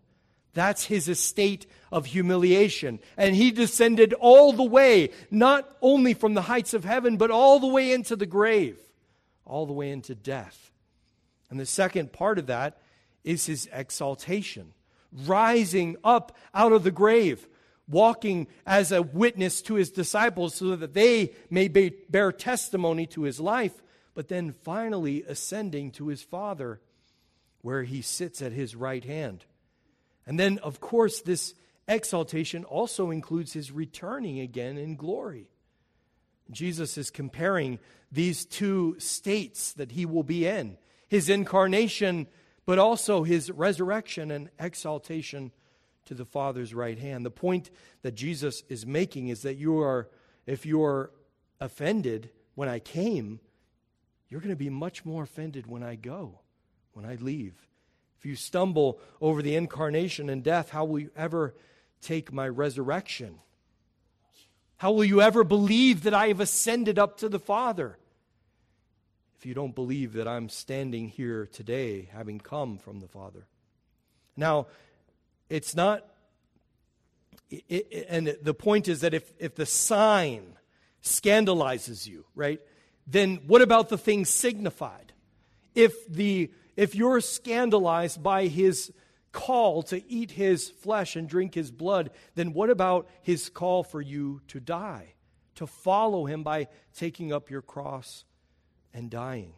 That's 0.52 0.84
his 0.84 1.08
estate 1.08 1.66
of 1.92 2.06
humiliation. 2.06 2.98
And 3.16 3.36
he 3.36 3.50
descended 3.50 4.12
all 4.14 4.52
the 4.52 4.64
way, 4.64 5.10
not 5.30 5.76
only 5.80 6.14
from 6.14 6.34
the 6.34 6.42
heights 6.42 6.74
of 6.74 6.84
heaven, 6.84 7.16
but 7.16 7.30
all 7.30 7.60
the 7.60 7.66
way 7.66 7.92
into 7.92 8.16
the 8.16 8.26
grave, 8.26 8.78
all 9.44 9.66
the 9.66 9.72
way 9.72 9.90
into 9.90 10.14
death. 10.14 10.72
And 11.50 11.58
the 11.58 11.66
second 11.66 12.12
part 12.12 12.38
of 12.38 12.46
that 12.46 12.80
is 13.22 13.46
his 13.46 13.68
exaltation, 13.72 14.72
rising 15.26 15.96
up 16.02 16.36
out 16.54 16.72
of 16.72 16.84
the 16.84 16.90
grave, 16.90 17.48
walking 17.88 18.46
as 18.66 18.92
a 18.92 19.02
witness 19.02 19.62
to 19.62 19.74
his 19.74 19.90
disciples 19.90 20.54
so 20.54 20.76
that 20.76 20.94
they 20.94 21.32
may 21.48 21.68
bear 21.68 22.32
testimony 22.32 23.06
to 23.06 23.22
his 23.22 23.40
life 23.40 23.82
but 24.20 24.28
then 24.28 24.52
finally 24.52 25.22
ascending 25.22 25.90
to 25.90 26.08
his 26.08 26.22
Father, 26.22 26.78
where 27.62 27.84
he 27.84 28.02
sits 28.02 28.42
at 28.42 28.52
his 28.52 28.76
right 28.76 29.02
hand. 29.02 29.46
And 30.26 30.38
then, 30.38 30.58
of 30.58 30.78
course, 30.78 31.22
this 31.22 31.54
exaltation 31.88 32.64
also 32.64 33.10
includes 33.10 33.54
his 33.54 33.72
returning 33.72 34.38
again 34.38 34.76
in 34.76 34.96
glory. 34.96 35.48
Jesus 36.50 36.98
is 36.98 37.10
comparing 37.10 37.78
these 38.12 38.44
two 38.44 38.94
states 38.98 39.72
that 39.72 39.92
he 39.92 40.04
will 40.04 40.22
be 40.22 40.46
in 40.46 40.76
his 41.08 41.30
incarnation, 41.30 42.26
but 42.66 42.78
also 42.78 43.22
his 43.22 43.50
resurrection 43.50 44.30
and 44.30 44.50
exaltation 44.58 45.50
to 46.04 46.12
the 46.12 46.26
Father's 46.26 46.74
right 46.74 46.98
hand. 46.98 47.24
The 47.24 47.30
point 47.30 47.70
that 48.02 48.16
Jesus 48.16 48.64
is 48.68 48.84
making 48.84 49.28
is 49.28 49.40
that 49.44 49.56
you 49.56 49.80
are, 49.80 50.10
if 50.46 50.66
you 50.66 50.84
are 50.84 51.10
offended 51.58 52.28
when 52.54 52.68
I 52.68 52.80
came, 52.80 53.40
you're 54.30 54.40
going 54.40 54.50
to 54.50 54.56
be 54.56 54.70
much 54.70 55.04
more 55.04 55.24
offended 55.24 55.66
when 55.66 55.82
I 55.82 55.96
go, 55.96 56.38
when 56.92 57.04
I 57.04 57.16
leave. 57.16 57.54
If 58.18 58.24
you 58.24 58.36
stumble 58.36 59.00
over 59.20 59.42
the 59.42 59.56
incarnation 59.56 60.30
and 60.30 60.42
death, 60.42 60.70
how 60.70 60.84
will 60.84 61.00
you 61.00 61.10
ever 61.16 61.54
take 62.00 62.32
my 62.32 62.48
resurrection? 62.48 63.40
How 64.76 64.92
will 64.92 65.04
you 65.04 65.20
ever 65.20 65.42
believe 65.42 66.04
that 66.04 66.14
I 66.14 66.28
have 66.28 66.40
ascended 66.40 66.98
up 66.98 67.18
to 67.18 67.28
the 67.28 67.38
Father? 67.38 67.98
If 69.38 69.46
you 69.46 69.54
don't 69.54 69.74
believe 69.74 70.12
that 70.12 70.28
I'm 70.28 70.48
standing 70.48 71.08
here 71.08 71.46
today, 71.46 72.08
having 72.12 72.38
come 72.38 72.78
from 72.78 73.00
the 73.00 73.08
Father. 73.08 73.46
Now, 74.36 74.68
it's 75.48 75.74
not, 75.74 76.06
it, 77.50 77.64
it, 77.68 78.06
and 78.08 78.36
the 78.42 78.54
point 78.54 78.86
is 78.86 79.00
that 79.00 79.12
if, 79.14 79.32
if 79.38 79.54
the 79.54 79.66
sign 79.66 80.56
scandalizes 81.02 82.06
you, 82.06 82.26
right? 82.34 82.60
Then 83.10 83.40
what 83.46 83.60
about 83.60 83.88
the 83.88 83.98
things 83.98 84.28
signified? 84.28 85.12
If, 85.74 86.06
the, 86.08 86.50
if 86.76 86.94
you're 86.94 87.20
scandalized 87.20 88.22
by 88.22 88.46
his 88.46 88.92
call 89.32 89.82
to 89.84 90.02
eat 90.10 90.32
his 90.32 90.68
flesh 90.68 91.16
and 91.16 91.28
drink 91.28 91.54
his 91.54 91.70
blood, 91.70 92.10
then 92.34 92.52
what 92.52 92.70
about 92.70 93.08
his 93.22 93.48
call 93.48 93.82
for 93.82 94.00
you 94.00 94.40
to 94.48 94.60
die, 94.60 95.14
to 95.56 95.66
follow 95.66 96.26
him 96.26 96.42
by 96.42 96.68
taking 96.94 97.32
up 97.32 97.50
your 97.50 97.62
cross 97.62 98.24
and 98.94 99.10
dying? 99.10 99.54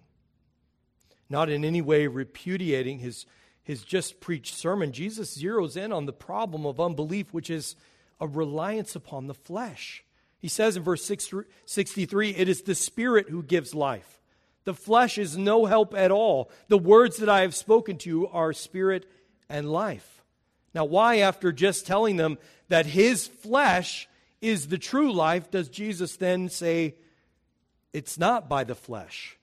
Not 1.29 1.51
in 1.51 1.65
any 1.65 1.83
way 1.83 2.07
repudiating 2.07 2.99
his, 2.99 3.27
his 3.63 3.83
just 3.83 4.21
preached 4.21 4.55
sermon, 4.55 4.93
Jesus 4.93 5.37
zeroes 5.37 5.77
in 5.77 5.93
on 5.93 6.07
the 6.07 6.13
problem 6.13 6.67
of 6.67 6.81
unbelief, 6.81 7.33
which 7.33 7.51
is 7.51 7.77
a 8.21 8.27
reliance 8.27 8.95
upon 8.95 9.27
the 9.27 9.35
flesh. 9.35 10.05
He 10.43 10.49
says 10.49 10.77
in 10.77 10.83
verse 10.83 11.05
63 11.05 12.31
it 12.31 12.49
is 12.49 12.63
the 12.63 12.75
Spirit 12.75 13.31
who 13.31 13.45
gives 13.45 13.75
life. 13.75 14.21
The 14.65 14.75
flesh 14.75 15.17
is 15.17 15.39
no 15.39 15.67
help 15.67 15.95
at 15.95 16.11
all. 16.11 16.51
The 16.69 16.79
words 16.79 17.19
that 17.19 17.29
I 17.29 17.43
have 17.43 17.55
spoken 17.55 17.97
to 17.99 18.09
you 18.09 18.29
are 18.29 18.53
spirit 18.53 19.09
and 19.49 19.71
life. 19.71 20.23
Now, 20.75 20.85
why, 20.85 21.19
after 21.19 21.53
just 21.53 21.87
telling 21.87 22.17
them 22.17 22.39
that 22.69 22.87
his 22.87 23.27
flesh 23.27 24.09
is 24.41 24.69
the 24.69 24.79
true 24.79 25.13
life, 25.13 25.51
does 25.51 25.69
Jesus 25.69 26.17
then 26.17 26.49
say 26.49 26.97
it's 27.93 28.19
not 28.19 28.49
by 28.49 28.65
the 28.65 28.75
flesh? 28.75 29.37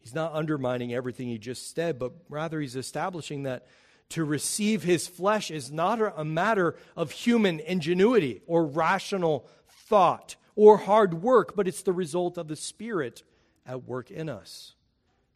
He's 0.00 0.14
not 0.14 0.34
undermining 0.34 0.92
everything 0.92 1.28
he 1.28 1.38
just 1.38 1.74
said, 1.74 1.98
but 1.98 2.12
rather 2.28 2.60
he's 2.60 2.76
establishing 2.76 3.44
that 3.44 3.66
to 4.14 4.24
receive 4.24 4.84
his 4.84 5.08
flesh 5.08 5.50
is 5.50 5.72
not 5.72 6.00
a 6.16 6.24
matter 6.24 6.76
of 6.96 7.10
human 7.10 7.58
ingenuity 7.58 8.42
or 8.46 8.64
rational 8.64 9.44
thought 9.88 10.36
or 10.54 10.76
hard 10.76 11.14
work, 11.14 11.56
but 11.56 11.66
it's 11.66 11.82
the 11.82 11.92
result 11.92 12.38
of 12.38 12.46
the 12.46 12.54
Spirit 12.54 13.24
at 13.66 13.82
work 13.82 14.12
in 14.12 14.28
us. 14.28 14.76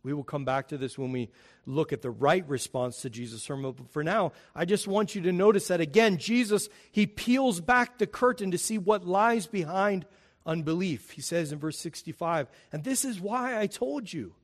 We 0.05 0.13
will 0.13 0.23
come 0.23 0.45
back 0.45 0.69
to 0.69 0.79
this 0.79 0.97
when 0.97 1.11
we 1.11 1.29
look 1.67 1.93
at 1.93 2.03
the 2.03 2.11
right 2.11 2.49
response 2.49 3.03
to 3.03 3.11
Jesus' 3.11 3.43
sermon. 3.43 3.73
But 3.73 3.91
for 3.91 4.05
now, 4.05 4.31
I 4.55 4.65
just 4.65 4.87
want 4.87 5.13
you 5.17 5.23
to 5.23 5.33
notice 5.33 5.67
that 5.69 5.81
again, 5.81 6.17
Jesus, 6.17 6.69
he 6.93 7.05
peels 7.05 7.61
back 7.61 7.99
the 7.99 8.07
curtain 8.07 8.53
to 8.53 8.59
see 8.59 8.79
what 8.79 9.05
lies 9.05 9.49
behind 9.49 10.07
unbelief. 10.47 11.11
He 11.11 11.21
says 11.21 11.51
in 11.51 11.59
verse 11.59 11.81
65, 11.81 12.47
And 12.71 12.85
this 12.85 13.05
is 13.05 13.21
why 13.21 13.59
I 13.59 13.67
told 13.67 14.13
you 14.13 14.35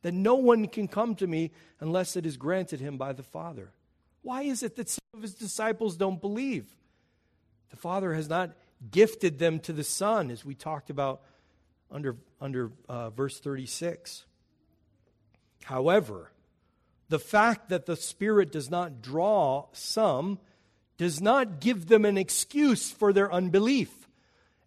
that 0.00 0.14
no 0.14 0.36
one 0.36 0.66
can 0.66 0.88
come 0.88 1.14
to 1.16 1.26
me 1.26 1.50
unless 1.78 2.16
it 2.16 2.24
is 2.24 2.38
granted 2.38 2.80
him 2.80 2.96
by 2.96 3.12
the 3.12 3.22
Father. 3.22 3.74
Why 4.22 4.42
is 4.42 4.62
it 4.62 4.76
that 4.76 4.88
some 4.88 5.00
of 5.14 5.22
his 5.22 5.34
disciples 5.34 5.96
don't 5.96 6.20
believe? 6.20 6.66
The 7.70 7.76
Father 7.76 8.14
has 8.14 8.28
not 8.28 8.52
gifted 8.90 9.38
them 9.38 9.58
to 9.60 9.72
the 9.72 9.84
Son, 9.84 10.30
as 10.30 10.44
we 10.44 10.54
talked 10.54 10.90
about 10.90 11.22
under, 11.90 12.16
under 12.40 12.70
uh, 12.88 13.10
verse 13.10 13.40
36. 13.40 14.24
However, 15.64 16.32
the 17.08 17.18
fact 17.18 17.68
that 17.68 17.86
the 17.86 17.96
Spirit 17.96 18.52
does 18.52 18.70
not 18.70 19.02
draw 19.02 19.66
some 19.72 20.38
does 20.96 21.20
not 21.20 21.60
give 21.60 21.88
them 21.88 22.04
an 22.04 22.16
excuse 22.16 22.90
for 22.90 23.12
their 23.12 23.32
unbelief. 23.32 23.90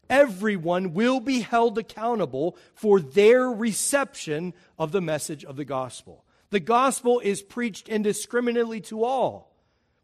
Everyone 0.10 0.94
will 0.94 1.20
be 1.20 1.40
held 1.40 1.78
accountable 1.78 2.58
for 2.74 3.00
their 3.00 3.50
reception 3.50 4.54
of 4.78 4.92
the 4.92 5.02
message 5.02 5.46
of 5.46 5.56
the 5.56 5.66
gospel. 5.66 6.25
The 6.50 6.60
gospel 6.60 7.20
is 7.20 7.42
preached 7.42 7.90
indiscriminately 7.90 8.82
to 8.82 9.04
all. 9.04 9.56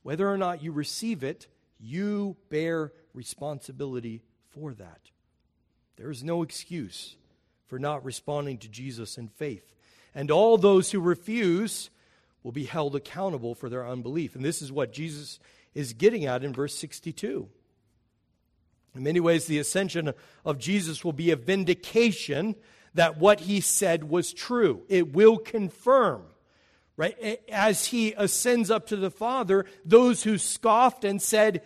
Whether 0.03 0.29
or 0.29 0.37
not 0.37 0.63
you 0.63 0.71
receive 0.71 1.23
it, 1.23 1.47
you 1.79 2.35
bear 2.49 2.91
responsibility 3.13 4.23
for 4.49 4.73
that. 4.73 5.11
There 5.97 6.09
is 6.09 6.23
no 6.23 6.41
excuse 6.41 7.15
for 7.67 7.79
not 7.79 8.03
responding 8.03 8.57
to 8.59 8.67
Jesus 8.67 9.17
in 9.17 9.27
faith. 9.27 9.73
And 10.13 10.31
all 10.31 10.57
those 10.57 10.91
who 10.91 10.99
refuse 10.99 11.89
will 12.43 12.51
be 12.51 12.65
held 12.65 12.95
accountable 12.95 13.55
for 13.55 13.69
their 13.69 13.87
unbelief. 13.87 14.35
And 14.35 14.43
this 14.43 14.61
is 14.61 14.71
what 14.71 14.91
Jesus 14.91 15.39
is 15.73 15.93
getting 15.93 16.25
at 16.25 16.43
in 16.43 16.53
verse 16.53 16.75
62. 16.75 17.47
In 18.95 19.03
many 19.03 19.19
ways, 19.19 19.45
the 19.45 19.59
ascension 19.59 20.13
of 20.43 20.57
Jesus 20.57 21.05
will 21.05 21.13
be 21.13 21.31
a 21.31 21.35
vindication 21.35 22.55
that 22.93 23.17
what 23.17 23.41
he 23.41 23.61
said 23.61 24.03
was 24.03 24.33
true. 24.33 24.83
It 24.89 25.13
will 25.13 25.37
confirm, 25.37 26.23
right? 26.97 27.41
As 27.49 27.87
he 27.87 28.13
ascends 28.17 28.69
up 28.69 28.87
to 28.87 28.95
the 28.95 29.11
Father, 29.11 29.65
those 29.85 30.23
who 30.23 30.37
scoffed 30.37 31.03
and 31.03 31.21
said, 31.21 31.61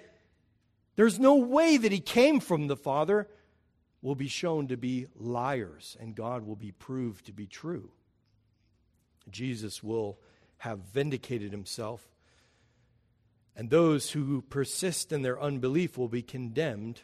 There's 0.95 1.19
no 1.19 1.35
way 1.35 1.77
that 1.77 1.91
he 1.91 1.99
came 1.99 2.39
from 2.39 2.67
the 2.67 2.77
Father, 2.77 3.27
will 4.05 4.15
be 4.15 4.27
shown 4.27 4.67
to 4.67 4.77
be 4.77 5.07
liars, 5.15 5.97
and 5.99 6.13
God 6.13 6.45
will 6.45 6.55
be 6.55 6.71
proved 6.71 7.25
to 7.25 7.33
be 7.33 7.47
true. 7.47 7.89
Jesus 9.31 9.81
will 9.81 10.19
have 10.57 10.77
vindicated 10.93 11.51
himself, 11.51 12.07
and 13.55 13.71
those 13.71 14.11
who 14.11 14.43
persist 14.43 15.11
in 15.11 15.23
their 15.23 15.41
unbelief 15.41 15.97
will 15.97 16.07
be 16.07 16.21
condemned 16.21 17.01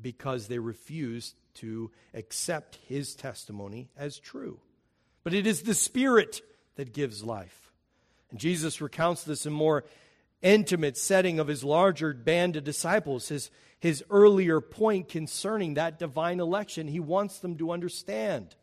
because 0.00 0.46
they 0.46 0.60
refuse 0.60 1.34
to 1.54 1.90
accept 2.14 2.78
his 2.88 3.14
testimony 3.14 3.90
as 3.96 4.18
true. 4.18 4.60
But 5.24 5.34
it 5.34 5.46
is 5.46 5.62
the 5.62 5.74
Spirit 5.74 6.40
that 6.76 6.92
gives 6.92 7.22
life. 7.22 7.70
And 8.30 8.40
Jesus 8.40 8.80
recounts 8.80 9.24
this 9.24 9.46
in 9.46 9.52
more 9.52 9.84
intimate 10.40 10.96
setting 10.96 11.38
of 11.38 11.46
his 11.46 11.62
larger 11.62 12.12
band 12.12 12.56
of 12.56 12.64
disciples, 12.64 13.28
his, 13.28 13.50
his 13.78 14.02
earlier 14.10 14.60
point 14.60 15.08
concerning 15.08 15.74
that 15.74 15.98
divine 15.98 16.40
election. 16.40 16.88
He 16.88 17.00
wants 17.00 17.38
them 17.38 17.56
to 17.58 17.70
understand. 17.70 18.56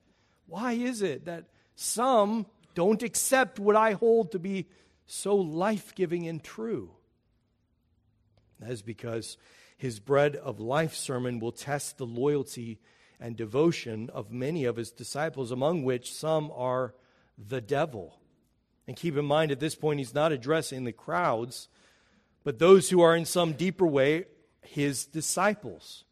Why 0.47 0.73
is 0.73 1.01
it 1.01 1.25
that 1.25 1.45
some 1.75 2.45
don't 2.75 3.03
accept 3.03 3.59
what 3.59 3.75
I 3.75 3.93
hold 3.93 4.31
to 4.31 4.39
be 4.39 4.67
so 5.05 5.35
life 5.35 5.95
giving 5.95 6.27
and 6.27 6.43
true? 6.43 6.91
That 8.59 8.71
is 8.71 8.81
because 8.81 9.37
his 9.79 10.01
bread 10.01 10.35
of 10.35 10.59
life 10.59 10.93
sermon 10.93 11.39
will 11.39 11.53
test 11.53 11.97
the 11.97 12.05
loyalty 12.05 12.81
and 13.17 13.37
devotion 13.37 14.09
of 14.13 14.29
many 14.29 14.65
of 14.65 14.75
his 14.75 14.91
disciples, 14.91 15.51
among 15.51 15.83
which 15.83 16.13
some 16.13 16.51
are 16.53 16.93
the 17.37 17.61
devil. 17.61 18.19
And 18.87 18.97
keep 18.97 19.15
in 19.15 19.23
mind, 19.23 19.51
at 19.53 19.61
this 19.61 19.75
point, 19.75 19.99
he's 19.99 20.13
not 20.13 20.33
addressing 20.33 20.83
the 20.83 20.91
crowds, 20.91 21.69
but 22.43 22.59
those 22.59 22.89
who 22.89 22.99
are 22.99 23.15
in 23.15 23.23
some 23.23 23.53
deeper 23.53 23.87
way 23.87 24.25
his 24.61 25.05
disciples. 25.05 26.03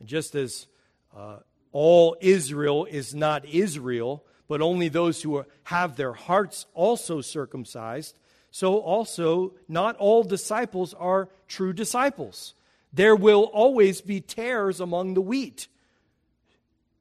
And 0.00 0.08
just 0.08 0.34
as 0.34 0.66
uh, 1.14 1.40
all 1.72 2.16
Israel 2.22 2.86
is 2.86 3.14
not 3.14 3.44
Israel, 3.44 4.24
but 4.48 4.62
only 4.62 4.88
those 4.88 5.20
who 5.20 5.36
are, 5.36 5.46
have 5.64 5.96
their 5.96 6.14
hearts 6.14 6.64
also 6.72 7.20
circumcised, 7.20 8.18
so 8.50 8.78
also 8.78 9.52
not 9.68 9.96
all 9.96 10.22
disciples 10.22 10.94
are 10.94 11.28
true 11.46 11.74
disciples. 11.74 12.54
There 12.96 13.14
will 13.14 13.42
always 13.52 14.00
be 14.00 14.22
tares 14.22 14.80
among 14.80 15.12
the 15.12 15.20
wheat, 15.20 15.68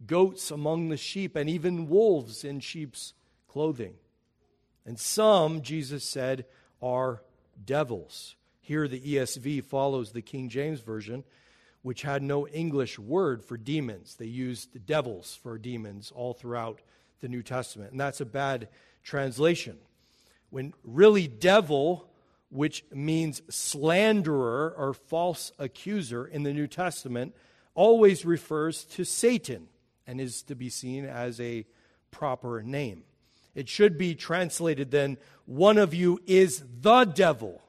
goats 0.05 0.51
among 0.51 0.89
the 0.89 0.97
sheep, 0.97 1.37
and 1.37 1.49
even 1.49 1.87
wolves 1.87 2.43
in 2.43 2.59
sheep's 2.59 3.13
clothing. 3.47 3.93
And 4.85 4.99
some, 4.99 5.61
Jesus 5.61 6.03
said, 6.03 6.47
are 6.81 7.23
devils. 7.63 8.35
Here, 8.59 8.89
the 8.89 8.99
ESV 8.99 9.63
follows 9.63 10.11
the 10.11 10.21
King 10.21 10.49
James 10.49 10.81
Version, 10.81 11.23
which 11.81 12.01
had 12.01 12.21
no 12.21 12.45
English 12.45 12.99
word 12.99 13.41
for 13.41 13.55
demons. 13.55 14.15
They 14.15 14.25
used 14.25 14.85
devils 14.85 15.39
for 15.41 15.57
demons 15.57 16.11
all 16.13 16.33
throughout 16.33 16.81
the 17.21 17.29
New 17.29 17.41
Testament. 17.41 17.91
And 17.91 17.99
that's 18.01 18.19
a 18.19 18.25
bad 18.25 18.67
translation. 19.01 19.77
When 20.49 20.73
really, 20.83 21.27
devil, 21.29 22.09
which 22.55 22.85
means 22.91 23.41
slanderer 23.49 24.73
or 24.77 24.93
false 24.93 25.51
accuser 25.59 26.25
in 26.25 26.43
the 26.43 26.53
New 26.53 26.67
Testament, 26.67 27.35
always 27.73 28.25
refers 28.25 28.85
to 28.85 29.03
Satan 29.03 29.67
and 30.07 30.21
is 30.21 30.41
to 30.43 30.55
be 30.55 30.69
seen 30.69 31.05
as 31.05 31.39
a 31.41 31.65
proper 32.11 32.63
name. 32.63 33.03
It 33.53 33.69
should 33.69 33.97
be 33.97 34.15
translated 34.15 34.91
then, 34.91 35.17
one 35.45 35.77
of 35.77 35.93
you 35.93 36.19
is 36.25 36.63
the 36.81 37.05
devil, 37.05 37.61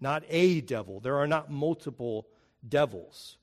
not 0.00 0.24
a 0.28 0.60
devil. 0.60 1.00
There 1.00 1.16
are 1.16 1.26
not 1.26 1.50
multiple 1.50 2.26
devils. 2.66 3.36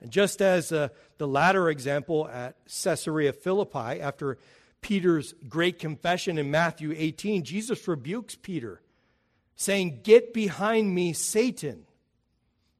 And 0.00 0.10
just 0.10 0.42
as 0.42 0.72
uh, 0.72 0.88
the 1.18 1.28
latter 1.28 1.70
example 1.70 2.28
at 2.28 2.56
Caesarea 2.66 3.32
Philippi, 3.32 4.00
after 4.00 4.38
Peter's 4.80 5.34
great 5.48 5.78
confession 5.78 6.38
in 6.38 6.50
Matthew 6.50 6.94
18, 6.96 7.42
Jesus 7.42 7.88
rebukes 7.88 8.34
Peter, 8.34 8.80
saying, 9.56 10.00
Get 10.04 10.32
behind 10.32 10.94
me, 10.94 11.12
Satan. 11.12 11.86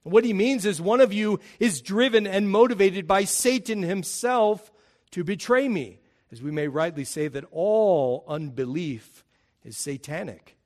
What 0.04 0.24
he 0.24 0.32
means 0.32 0.64
is 0.64 0.80
one 0.80 1.00
of 1.00 1.12
you 1.12 1.40
is 1.58 1.80
driven 1.80 2.26
and 2.26 2.48
motivated 2.48 3.08
by 3.08 3.24
Satan 3.24 3.82
himself 3.82 4.70
to 5.10 5.24
betray 5.24 5.68
me 5.68 5.98
as 6.30 6.42
we 6.42 6.50
may 6.50 6.68
rightly 6.68 7.04
say 7.04 7.28
that 7.28 7.44
all 7.50 8.24
unbelief 8.28 9.24
is 9.64 9.76
satanic. 9.76 10.56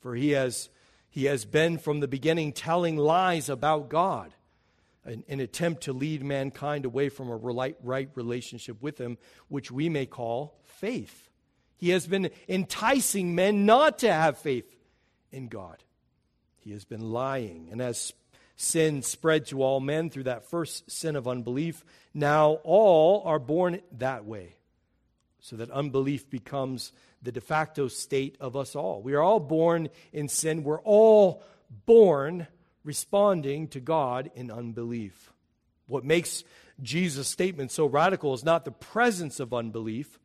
For 0.00 0.14
he 0.14 0.30
has, 0.30 0.68
he 1.08 1.24
has 1.24 1.44
been 1.44 1.78
from 1.78 2.00
the 2.00 2.08
beginning 2.08 2.52
telling 2.52 2.96
lies 2.96 3.48
about 3.48 3.88
God, 3.88 4.32
an, 5.04 5.24
an 5.28 5.40
attempt 5.40 5.82
to 5.84 5.92
lead 5.92 6.22
mankind 6.22 6.84
away 6.84 7.08
from 7.08 7.30
a 7.30 7.36
right 7.36 8.08
relationship 8.14 8.82
with 8.82 8.98
him, 8.98 9.18
which 9.48 9.70
we 9.70 9.88
may 9.88 10.06
call 10.06 10.58
faith. 10.64 11.30
He 11.78 11.90
has 11.90 12.06
been 12.06 12.30
enticing 12.48 13.34
men 13.34 13.66
not 13.66 13.98
to 13.98 14.12
have 14.12 14.38
faith 14.38 14.75
in 15.32 15.48
God. 15.48 15.82
He 16.58 16.72
has 16.72 16.84
been 16.84 17.12
lying. 17.12 17.68
And 17.70 17.80
as 17.80 18.12
sin 18.56 19.02
spread 19.02 19.46
to 19.46 19.62
all 19.62 19.80
men 19.80 20.10
through 20.10 20.24
that 20.24 20.48
first 20.50 20.90
sin 20.90 21.16
of 21.16 21.28
unbelief, 21.28 21.84
now 22.14 22.58
all 22.64 23.22
are 23.24 23.38
born 23.38 23.80
that 23.98 24.24
way 24.24 24.56
so 25.40 25.56
that 25.56 25.70
unbelief 25.70 26.28
becomes 26.28 26.92
the 27.22 27.30
de 27.30 27.40
facto 27.40 27.86
state 27.86 28.36
of 28.40 28.56
us 28.56 28.74
all. 28.74 29.00
We 29.00 29.14
are 29.14 29.22
all 29.22 29.40
born 29.40 29.90
in 30.12 30.28
sin. 30.28 30.64
We're 30.64 30.80
all 30.80 31.42
born 31.86 32.48
responding 32.82 33.68
to 33.68 33.80
God 33.80 34.30
in 34.34 34.50
unbelief. 34.50 35.32
What 35.86 36.04
makes 36.04 36.42
Jesus' 36.82 37.28
statement 37.28 37.70
so 37.70 37.86
radical 37.86 38.34
is 38.34 38.44
not 38.44 38.64
the 38.64 38.72
presence 38.72 39.38
of 39.38 39.54
unbelief. 39.54 40.18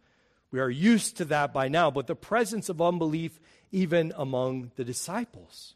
We 0.51 0.59
are 0.59 0.69
used 0.69 1.17
to 1.17 1.25
that 1.25 1.53
by 1.53 1.67
now, 1.67 1.91
but 1.91 2.07
the 2.07 2.15
presence 2.15 2.67
of 2.67 2.81
unbelief 2.81 3.39
even 3.71 4.13
among 4.17 4.71
the 4.75 4.83
disciples, 4.83 5.75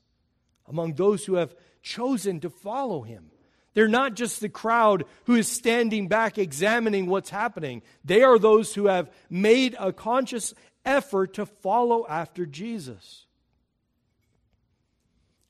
among 0.68 0.94
those 0.94 1.26
who 1.26 1.36
have 1.36 1.56
chosen 1.82 2.40
to 2.42 2.50
follow 2.50 3.02
him. 3.02 3.32
They're 3.74 3.88
not 3.88 4.16
just 4.16 4.40
the 4.40 4.50
crowd 4.50 5.04
who 5.26 5.36
is 5.36 5.48
standing 5.48 6.08
back 6.08 6.38
examining 6.38 7.08
what's 7.08 7.30
happening. 7.30 7.82
They 8.04 8.24
are 8.24 8.40
those 8.40 8.74
who 8.74 8.88
have 8.88 9.12
made 9.30 9.76
a 9.78 9.92
conscious 9.92 10.54
effort 10.86 11.34
to 11.36 11.46
follow 11.46 12.06
after 12.08 12.46
Jesus. 12.46 13.26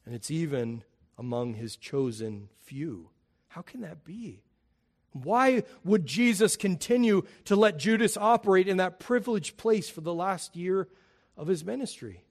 And 0.05 0.15
it's 0.15 0.31
even 0.31 0.83
among 1.17 1.53
his 1.53 1.75
chosen 1.75 2.49
few. 2.63 3.09
How 3.47 3.61
can 3.61 3.81
that 3.81 4.03
be? 4.03 4.41
Why 5.13 5.63
would 5.83 6.05
Jesus 6.05 6.57
continue 6.57 7.23
to 7.45 7.55
let 7.55 7.77
Judas 7.77 8.17
operate 8.17 8.67
in 8.67 8.77
that 8.77 8.99
privileged 8.99 9.55
place 9.55 9.87
for 9.87 10.01
the 10.01 10.13
last 10.13 10.57
year 10.57 10.89
of 11.37 11.47
his 11.47 11.63
ministry? 11.63 12.24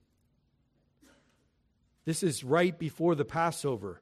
This 2.05 2.23
is 2.23 2.45
right 2.45 2.79
before 2.79 3.15
the 3.15 3.25
Passover. 3.25 4.01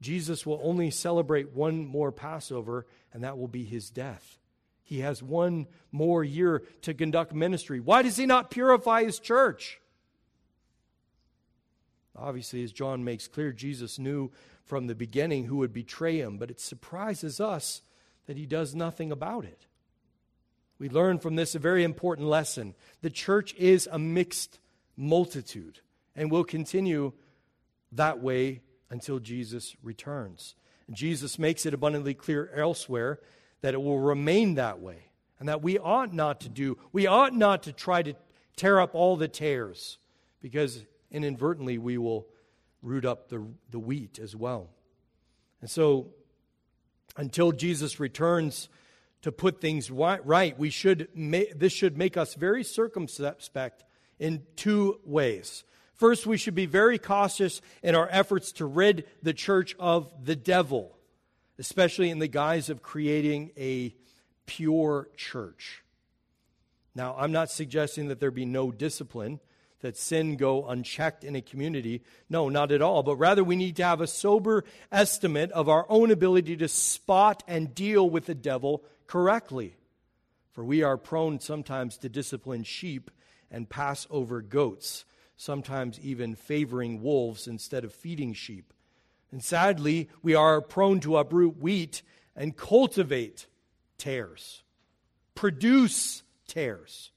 Jesus 0.00 0.46
will 0.46 0.60
only 0.62 0.90
celebrate 0.90 1.52
one 1.52 1.84
more 1.84 2.12
Passover, 2.12 2.86
and 3.12 3.24
that 3.24 3.38
will 3.38 3.48
be 3.48 3.64
his 3.64 3.90
death. 3.90 4.38
He 4.82 5.00
has 5.00 5.22
one 5.22 5.66
more 5.92 6.24
year 6.24 6.62
to 6.82 6.94
conduct 6.94 7.32
ministry. 7.32 7.80
Why 7.80 8.02
does 8.02 8.16
he 8.16 8.26
not 8.26 8.50
purify 8.50 9.04
his 9.04 9.18
church? 9.18 9.80
Obviously, 12.16 12.64
as 12.64 12.72
John 12.72 13.04
makes 13.04 13.28
clear, 13.28 13.52
Jesus 13.52 13.98
knew 13.98 14.30
from 14.64 14.86
the 14.86 14.94
beginning 14.94 15.44
who 15.44 15.56
would 15.58 15.72
betray 15.72 16.18
him, 16.18 16.38
but 16.38 16.50
it 16.50 16.60
surprises 16.60 17.40
us 17.40 17.82
that 18.26 18.36
he 18.36 18.46
does 18.46 18.74
nothing 18.74 19.10
about 19.10 19.44
it. 19.44 19.66
We 20.78 20.88
learn 20.88 21.18
from 21.18 21.36
this 21.36 21.54
a 21.54 21.58
very 21.58 21.84
important 21.84 22.28
lesson. 22.28 22.74
The 23.02 23.10
church 23.10 23.54
is 23.54 23.88
a 23.90 23.98
mixed 23.98 24.58
multitude 24.96 25.80
and 26.16 26.30
will 26.30 26.44
continue 26.44 27.12
that 27.92 28.20
way 28.20 28.62
until 28.90 29.18
Jesus 29.18 29.76
returns. 29.82 30.54
And 30.86 30.96
Jesus 30.96 31.38
makes 31.38 31.66
it 31.66 31.74
abundantly 31.74 32.14
clear 32.14 32.50
elsewhere 32.54 33.20
that 33.60 33.74
it 33.74 33.82
will 33.82 34.00
remain 34.00 34.54
that 34.54 34.80
way 34.80 35.10
and 35.38 35.48
that 35.48 35.62
we 35.62 35.78
ought 35.78 36.12
not 36.12 36.40
to 36.42 36.48
do, 36.48 36.78
we 36.92 37.06
ought 37.06 37.34
not 37.34 37.62
to 37.64 37.72
try 37.72 38.02
to 38.02 38.14
tear 38.56 38.80
up 38.80 38.94
all 38.94 39.16
the 39.16 39.28
tares 39.28 39.98
because 40.40 40.84
inadvertently 41.10 41.78
we 41.78 41.98
will 41.98 42.26
root 42.82 43.04
up 43.04 43.28
the, 43.28 43.46
the 43.70 43.78
wheat 43.78 44.18
as 44.18 44.36
well. 44.36 44.68
And 45.60 45.70
so, 45.70 46.08
until 47.16 47.52
Jesus 47.52 48.00
returns 48.00 48.68
to 49.22 49.32
put 49.32 49.60
things 49.60 49.90
right, 49.90 50.58
we 50.58 50.70
should 50.70 51.08
this 51.14 51.72
should 51.72 51.98
make 51.98 52.16
us 52.16 52.34
very 52.34 52.64
circumspect 52.64 53.84
in 54.18 54.42
two 54.56 55.00
ways. 55.04 55.64
First, 56.00 56.26
we 56.26 56.38
should 56.38 56.54
be 56.54 56.64
very 56.64 56.98
cautious 56.98 57.60
in 57.82 57.94
our 57.94 58.08
efforts 58.10 58.52
to 58.52 58.64
rid 58.64 59.04
the 59.22 59.34
church 59.34 59.76
of 59.78 60.10
the 60.24 60.34
devil, 60.34 60.96
especially 61.58 62.08
in 62.08 62.20
the 62.20 62.26
guise 62.26 62.70
of 62.70 62.80
creating 62.80 63.50
a 63.58 63.94
pure 64.46 65.10
church. 65.18 65.82
Now, 66.94 67.14
I'm 67.18 67.32
not 67.32 67.50
suggesting 67.50 68.08
that 68.08 68.18
there 68.18 68.30
be 68.30 68.46
no 68.46 68.72
discipline, 68.72 69.40
that 69.80 69.98
sin 69.98 70.36
go 70.36 70.66
unchecked 70.66 71.22
in 71.22 71.36
a 71.36 71.42
community. 71.42 72.02
No, 72.30 72.48
not 72.48 72.72
at 72.72 72.80
all. 72.80 73.02
But 73.02 73.16
rather, 73.16 73.44
we 73.44 73.56
need 73.56 73.76
to 73.76 73.84
have 73.84 74.00
a 74.00 74.06
sober 74.06 74.64
estimate 74.90 75.52
of 75.52 75.68
our 75.68 75.84
own 75.90 76.10
ability 76.10 76.56
to 76.56 76.68
spot 76.68 77.42
and 77.46 77.74
deal 77.74 78.08
with 78.08 78.24
the 78.24 78.34
devil 78.34 78.84
correctly. 79.06 79.76
For 80.52 80.64
we 80.64 80.82
are 80.82 80.96
prone 80.96 81.40
sometimes 81.40 81.98
to 81.98 82.08
discipline 82.08 82.62
sheep 82.62 83.10
and 83.50 83.68
pass 83.68 84.06
over 84.08 84.40
goats 84.40 85.04
sometimes 85.40 85.98
even 86.00 86.34
favoring 86.34 87.00
wolves 87.02 87.48
instead 87.48 87.82
of 87.82 87.94
feeding 87.94 88.34
sheep. 88.34 88.74
And 89.32 89.42
sadly, 89.42 90.10
we 90.22 90.34
are 90.34 90.60
prone 90.60 91.00
to 91.00 91.16
uproot 91.16 91.56
wheat 91.56 92.02
and 92.36 92.54
cultivate 92.54 93.46
tares, 93.96 94.62
produce 95.34 96.22
tares. 96.46 97.10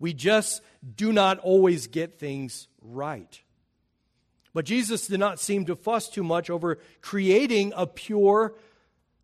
We 0.00 0.12
just 0.12 0.60
do 0.96 1.12
not 1.12 1.38
always 1.38 1.86
get 1.86 2.18
things 2.18 2.66
right. 2.82 3.40
But 4.52 4.64
Jesus 4.64 5.06
did 5.06 5.20
not 5.20 5.38
seem 5.38 5.66
to 5.66 5.76
fuss 5.76 6.08
too 6.08 6.24
much 6.24 6.50
over 6.50 6.80
creating 7.00 7.74
a 7.76 7.86
pure. 7.86 8.56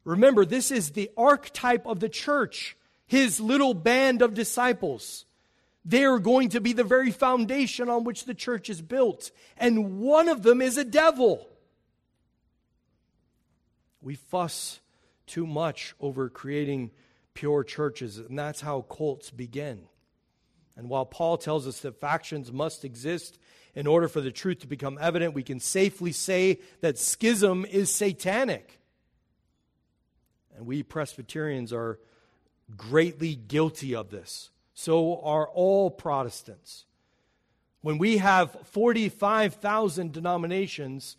Remember, 0.04 0.44
this 0.44 0.70
is 0.70 0.90
the 0.90 1.10
archetype 1.16 1.86
of 1.86 1.98
the 1.98 2.08
church, 2.08 2.76
his 3.04 3.40
little 3.40 3.74
band 3.74 4.22
of 4.22 4.32
disciples. 4.32 5.24
They 5.84 6.04
are 6.04 6.18
going 6.18 6.48
to 6.50 6.60
be 6.60 6.72
the 6.72 6.84
very 6.84 7.10
foundation 7.10 7.90
on 7.90 8.04
which 8.04 8.24
the 8.24 8.34
church 8.34 8.70
is 8.70 8.80
built. 8.80 9.30
And 9.56 10.00
one 10.00 10.28
of 10.28 10.42
them 10.42 10.62
is 10.62 10.78
a 10.78 10.84
devil. 10.84 11.46
We 14.00 14.14
fuss 14.14 14.80
too 15.26 15.46
much 15.46 15.94
over 16.00 16.28
creating 16.28 16.90
pure 17.34 17.64
churches, 17.64 18.18
and 18.18 18.38
that's 18.38 18.60
how 18.60 18.82
cults 18.82 19.30
begin. 19.30 19.82
And 20.76 20.88
while 20.88 21.04
Paul 21.04 21.36
tells 21.36 21.66
us 21.66 21.80
that 21.80 22.00
factions 22.00 22.50
must 22.50 22.84
exist 22.84 23.38
in 23.74 23.86
order 23.86 24.08
for 24.08 24.20
the 24.20 24.32
truth 24.32 24.60
to 24.60 24.66
become 24.66 24.98
evident, 25.00 25.34
we 25.34 25.42
can 25.42 25.60
safely 25.60 26.12
say 26.12 26.60
that 26.80 26.98
schism 26.98 27.64
is 27.64 27.94
satanic. 27.94 28.80
And 30.56 30.66
we 30.66 30.82
Presbyterians 30.82 31.72
are 31.72 31.98
greatly 32.76 33.34
guilty 33.34 33.94
of 33.94 34.10
this 34.10 34.50
so 34.74 35.20
are 35.22 35.48
all 35.48 35.90
Protestants. 35.90 36.84
When 37.80 37.98
we 37.98 38.18
have 38.18 38.56
45,000 38.72 40.12
denominations, 40.12 41.16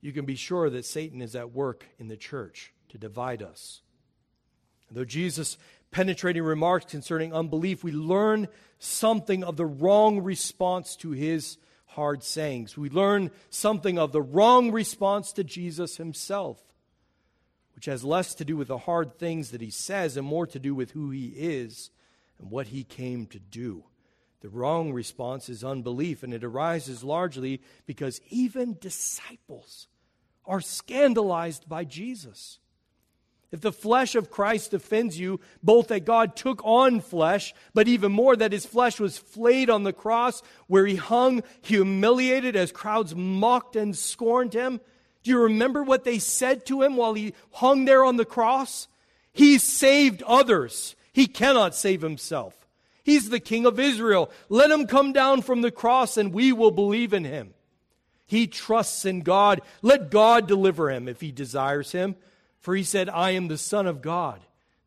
you 0.00 0.12
can 0.12 0.26
be 0.26 0.34
sure 0.36 0.68
that 0.68 0.84
Satan 0.84 1.22
is 1.22 1.34
at 1.34 1.52
work 1.52 1.86
in 1.98 2.08
the 2.08 2.16
church 2.16 2.72
to 2.90 2.98
divide 2.98 3.42
us. 3.42 3.82
though 4.90 5.04
Jesus' 5.04 5.58
penetrating 5.90 6.42
remarks 6.42 6.90
concerning 6.90 7.32
unbelief, 7.32 7.82
we 7.82 7.92
learn 7.92 8.48
something 8.78 9.42
of 9.42 9.56
the 9.56 9.66
wrong 9.66 10.20
response 10.20 10.96
to 10.96 11.12
his 11.12 11.56
hard 11.86 12.22
sayings. 12.22 12.76
We 12.76 12.90
learn 12.90 13.30
something 13.50 13.98
of 13.98 14.12
the 14.12 14.22
wrong 14.22 14.70
response 14.70 15.32
to 15.32 15.44
Jesus 15.44 15.96
himself, 15.96 16.60
which 17.74 17.86
has 17.86 18.04
less 18.04 18.34
to 18.34 18.44
do 18.44 18.56
with 18.56 18.68
the 18.68 18.78
hard 18.78 19.18
things 19.18 19.50
that 19.50 19.60
he 19.60 19.70
says 19.70 20.16
and 20.16 20.26
more 20.26 20.46
to 20.48 20.58
do 20.58 20.74
with 20.74 20.90
who 20.90 21.10
he 21.10 21.28
is 21.28 21.90
and 22.40 22.50
what 22.50 22.68
he 22.68 22.84
came 22.84 23.26
to 23.26 23.38
do. 23.38 23.84
The 24.40 24.48
wrong 24.48 24.92
response 24.92 25.48
is 25.48 25.64
unbelief, 25.64 26.22
and 26.22 26.32
it 26.32 26.44
arises 26.44 27.02
largely 27.02 27.60
because 27.86 28.20
even 28.30 28.76
disciples 28.80 29.88
are 30.44 30.60
scandalized 30.60 31.68
by 31.68 31.84
Jesus. 31.84 32.60
If 33.50 33.60
the 33.60 33.72
flesh 33.72 34.14
of 34.14 34.30
Christ 34.30 34.74
offends 34.74 35.18
you, 35.18 35.40
both 35.62 35.88
that 35.88 36.04
God 36.04 36.36
took 36.36 36.60
on 36.64 37.00
flesh, 37.00 37.54
but 37.72 37.88
even 37.88 38.12
more 38.12 38.36
that 38.36 38.52
his 38.52 38.66
flesh 38.66 39.00
was 39.00 39.18
flayed 39.18 39.70
on 39.70 39.84
the 39.84 39.92
cross, 39.92 40.42
where 40.66 40.86
he 40.86 40.96
hung 40.96 41.42
humiliated 41.62 42.56
as 42.56 42.70
crowds 42.72 43.14
mocked 43.14 43.74
and 43.74 43.96
scorned 43.96 44.52
him, 44.52 44.80
do 45.22 45.30
you 45.30 45.42
remember 45.42 45.82
what 45.82 46.04
they 46.04 46.18
said 46.18 46.64
to 46.66 46.82
him 46.82 46.96
while 46.96 47.14
he 47.14 47.34
hung 47.50 47.84
there 47.84 48.04
on 48.04 48.16
the 48.16 48.24
cross? 48.24 48.86
He 49.32 49.58
saved 49.58 50.22
others. 50.22 50.94
He 51.18 51.26
cannot 51.26 51.74
save 51.74 52.00
himself. 52.00 52.54
He's 53.02 53.28
the 53.28 53.40
King 53.40 53.66
of 53.66 53.80
Israel. 53.80 54.30
Let 54.48 54.70
him 54.70 54.86
come 54.86 55.12
down 55.12 55.42
from 55.42 55.62
the 55.62 55.72
cross 55.72 56.16
and 56.16 56.32
we 56.32 56.52
will 56.52 56.70
believe 56.70 57.12
in 57.12 57.24
him. 57.24 57.54
He 58.24 58.46
trusts 58.46 59.04
in 59.04 59.22
God. 59.22 59.60
Let 59.82 60.12
God 60.12 60.46
deliver 60.46 60.92
him 60.92 61.08
if 61.08 61.20
he 61.20 61.32
desires 61.32 61.90
him. 61.90 62.14
For 62.60 62.76
he 62.76 62.84
said, 62.84 63.08
I 63.08 63.30
am 63.30 63.48
the 63.48 63.58
Son 63.58 63.88
of 63.88 64.00
God. 64.00 64.40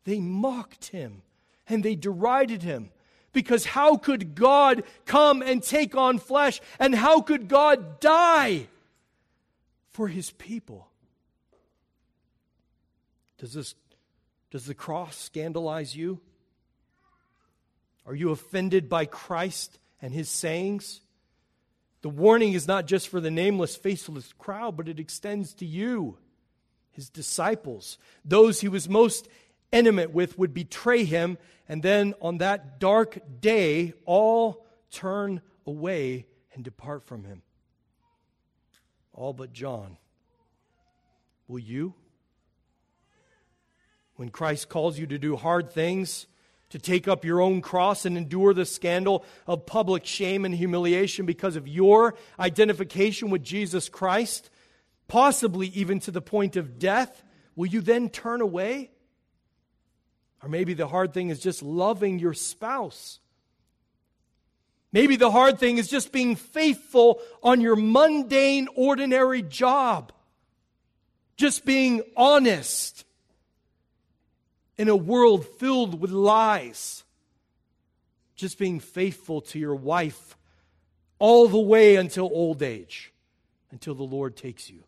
They 0.04 0.20
mocked 0.20 0.86
him 0.86 1.20
and 1.68 1.82
they 1.82 1.96
derided 1.96 2.62
him. 2.62 2.92
Because 3.34 3.66
how 3.66 3.98
could 3.98 4.34
God 4.34 4.84
come 5.04 5.42
and 5.42 5.62
take 5.62 5.94
on 5.94 6.18
flesh? 6.18 6.62
And 6.78 6.94
how 6.94 7.20
could 7.20 7.46
God 7.46 8.00
die 8.00 8.68
for 9.90 10.08
his 10.08 10.30
people? 10.30 10.88
Does 13.36 13.52
this 13.52 13.74
does 14.52 14.66
the 14.66 14.74
cross 14.74 15.16
scandalize 15.16 15.96
you? 15.96 16.20
Are 18.04 18.14
you 18.14 18.30
offended 18.30 18.86
by 18.86 19.06
Christ 19.06 19.78
and 20.02 20.12
his 20.12 20.28
sayings? 20.28 21.00
The 22.02 22.10
warning 22.10 22.52
is 22.52 22.68
not 22.68 22.86
just 22.86 23.08
for 23.08 23.18
the 23.18 23.30
nameless, 23.30 23.76
faceless 23.76 24.34
crowd, 24.34 24.76
but 24.76 24.88
it 24.88 25.00
extends 25.00 25.54
to 25.54 25.64
you, 25.64 26.18
his 26.90 27.08
disciples. 27.08 27.96
Those 28.26 28.60
he 28.60 28.68
was 28.68 28.90
most 28.90 29.26
intimate 29.72 30.12
with 30.12 30.38
would 30.38 30.52
betray 30.52 31.04
him, 31.04 31.38
and 31.66 31.82
then 31.82 32.12
on 32.20 32.38
that 32.38 32.78
dark 32.78 33.18
day, 33.40 33.94
all 34.04 34.66
turn 34.90 35.40
away 35.66 36.26
and 36.52 36.62
depart 36.62 37.04
from 37.04 37.24
him. 37.24 37.40
All 39.14 39.32
but 39.32 39.54
John. 39.54 39.96
Will 41.48 41.58
you? 41.58 41.94
When 44.22 44.30
Christ 44.30 44.68
calls 44.68 45.00
you 45.00 45.08
to 45.08 45.18
do 45.18 45.34
hard 45.34 45.72
things, 45.72 46.28
to 46.70 46.78
take 46.78 47.08
up 47.08 47.24
your 47.24 47.40
own 47.40 47.60
cross 47.60 48.04
and 48.04 48.16
endure 48.16 48.54
the 48.54 48.64
scandal 48.64 49.24
of 49.48 49.66
public 49.66 50.06
shame 50.06 50.44
and 50.44 50.54
humiliation 50.54 51.26
because 51.26 51.56
of 51.56 51.66
your 51.66 52.14
identification 52.38 53.30
with 53.30 53.42
Jesus 53.42 53.88
Christ, 53.88 54.48
possibly 55.08 55.66
even 55.70 55.98
to 55.98 56.12
the 56.12 56.22
point 56.22 56.54
of 56.54 56.78
death, 56.78 57.24
will 57.56 57.66
you 57.66 57.80
then 57.80 58.08
turn 58.08 58.40
away? 58.40 58.92
Or 60.40 60.48
maybe 60.48 60.74
the 60.74 60.86
hard 60.86 61.12
thing 61.12 61.30
is 61.30 61.40
just 61.40 61.60
loving 61.60 62.20
your 62.20 62.32
spouse. 62.32 63.18
Maybe 64.92 65.16
the 65.16 65.32
hard 65.32 65.58
thing 65.58 65.78
is 65.78 65.88
just 65.88 66.12
being 66.12 66.36
faithful 66.36 67.20
on 67.42 67.60
your 67.60 67.74
mundane, 67.74 68.68
ordinary 68.76 69.42
job. 69.42 70.12
Just 71.36 71.64
being 71.64 72.02
honest 72.16 73.04
in 74.82 74.88
a 74.88 74.96
world 74.96 75.46
filled 75.46 76.00
with 76.00 76.10
lies. 76.10 77.04
Just 78.34 78.58
being 78.58 78.80
faithful 78.80 79.40
to 79.42 79.58
your 79.60 79.76
wife 79.76 80.36
all 81.20 81.46
the 81.46 81.56
way 81.56 81.94
until 81.94 82.28
old 82.32 82.64
age, 82.64 83.12
until 83.70 83.94
the 83.94 84.02
Lord 84.02 84.36
takes 84.36 84.68
you. 84.68 84.82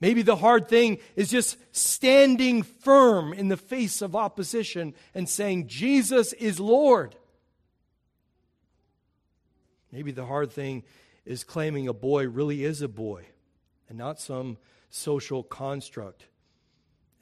Maybe 0.00 0.22
the 0.22 0.36
hard 0.36 0.68
thing 0.68 0.98
is 1.16 1.30
just 1.30 1.58
standing 1.74 2.62
firm 2.62 3.32
in 3.32 3.48
the 3.48 3.56
face 3.56 4.00
of 4.00 4.14
opposition 4.14 4.94
and 5.12 5.28
saying, 5.28 5.66
Jesus 5.66 6.32
is 6.34 6.60
Lord. 6.60 7.16
Maybe 9.90 10.12
the 10.12 10.26
hard 10.26 10.52
thing 10.52 10.84
is 11.24 11.42
claiming 11.42 11.88
a 11.88 11.92
boy 11.92 12.28
really 12.28 12.62
is 12.62 12.82
a 12.82 12.88
boy 12.88 13.24
and 13.88 13.98
not 13.98 14.20
some 14.20 14.58
social 14.90 15.42
construct. 15.42 16.26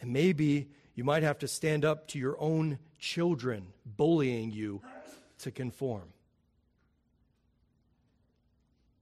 And 0.04 0.12
maybe 0.12 0.68
you 0.94 1.02
might 1.02 1.22
have 1.22 1.38
to 1.38 1.48
stand 1.48 1.82
up 1.82 2.08
to 2.08 2.18
your 2.18 2.36
own 2.38 2.78
children 2.98 3.68
bullying 3.86 4.52
you 4.52 4.82
to 5.38 5.50
conform. 5.50 6.12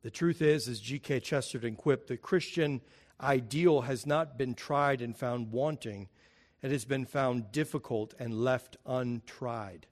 The 0.02 0.12
truth 0.12 0.40
is, 0.40 0.68
as 0.68 0.78
G.K. 0.78 1.18
Chesterton 1.18 1.74
quipped, 1.74 2.06
the 2.06 2.16
Christian 2.16 2.82
ideal 3.20 3.80
has 3.80 4.06
not 4.06 4.38
been 4.38 4.54
tried 4.54 5.02
and 5.02 5.16
found 5.16 5.50
wanting, 5.50 6.08
it 6.62 6.70
has 6.70 6.84
been 6.84 7.04
found 7.04 7.50
difficult 7.50 8.14
and 8.20 8.44
left 8.44 8.76
untried. 8.86 9.88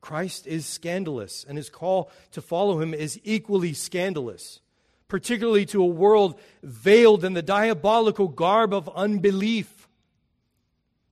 Christ 0.00 0.46
is 0.46 0.66
scandalous, 0.66 1.44
and 1.48 1.58
his 1.58 1.68
call 1.68 2.12
to 2.30 2.40
follow 2.40 2.80
him 2.80 2.94
is 2.94 3.18
equally 3.24 3.72
scandalous, 3.72 4.60
particularly 5.08 5.66
to 5.66 5.82
a 5.82 5.86
world 5.86 6.38
veiled 6.62 7.24
in 7.24 7.34
the 7.34 7.42
diabolical 7.42 8.28
garb 8.28 8.72
of 8.72 8.88
unbelief. 8.94 9.88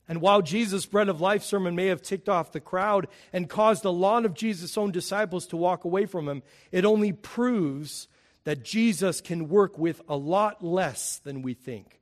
And 0.08 0.20
while 0.20 0.42
Jesus' 0.42 0.86
bread 0.86 1.08
of 1.08 1.20
life 1.20 1.42
sermon 1.42 1.74
may 1.74 1.86
have 1.86 2.02
ticked 2.02 2.28
off 2.28 2.52
the 2.52 2.60
crowd 2.60 3.08
and 3.32 3.48
caused 3.48 3.84
a 3.84 3.90
lot 3.90 4.24
of 4.24 4.34
Jesus' 4.34 4.76
own 4.76 4.90
disciples 4.90 5.46
to 5.48 5.56
walk 5.56 5.84
away 5.84 6.06
from 6.06 6.28
him, 6.28 6.42
it 6.70 6.84
only 6.84 7.12
proves 7.12 8.08
that 8.44 8.64
Jesus 8.64 9.20
can 9.20 9.48
work 9.48 9.78
with 9.78 10.02
a 10.08 10.16
lot 10.16 10.62
less 10.62 11.18
than 11.18 11.42
we 11.42 11.54
think. 11.54 12.00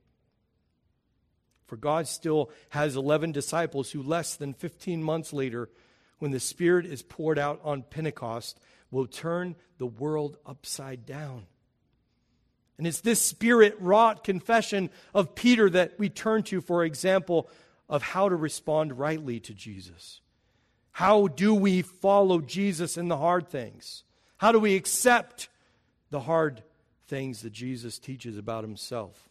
For 1.67 1.77
God 1.77 2.07
still 2.07 2.51
has 2.69 2.97
11 2.97 3.31
disciples 3.31 3.91
who, 3.91 4.03
less 4.03 4.35
than 4.35 4.53
15 4.53 5.01
months 5.01 5.31
later, 5.31 5.69
when 6.19 6.31
the 6.31 6.39
Spirit 6.39 6.85
is 6.85 7.01
poured 7.01 7.39
out 7.39 7.61
on 7.63 7.83
Pentecost, 7.83 8.59
will 8.89 9.07
turn 9.07 9.55
the 9.77 9.85
world 9.85 10.37
upside 10.45 11.05
down. 11.05 11.45
And 12.81 12.87
it's 12.87 13.01
this 13.01 13.21
spirit 13.21 13.75
wrought 13.79 14.23
confession 14.23 14.89
of 15.13 15.35
Peter 15.35 15.69
that 15.69 15.99
we 15.99 16.09
turn 16.09 16.41
to 16.45 16.61
for 16.61 16.83
example 16.83 17.47
of 17.87 18.01
how 18.01 18.27
to 18.27 18.35
respond 18.35 18.97
rightly 18.97 19.39
to 19.41 19.53
Jesus. 19.53 20.19
How 20.89 21.27
do 21.27 21.53
we 21.53 21.83
follow 21.83 22.41
Jesus 22.41 22.97
in 22.97 23.07
the 23.07 23.17
hard 23.17 23.49
things? 23.49 24.03
How 24.37 24.51
do 24.51 24.57
we 24.57 24.75
accept 24.75 25.47
the 26.09 26.21
hard 26.21 26.63
things 27.11 27.41
that 27.41 27.51
Jesus 27.51 27.99
teaches 27.99 28.37
about 28.37 28.63
himself. 28.63 29.27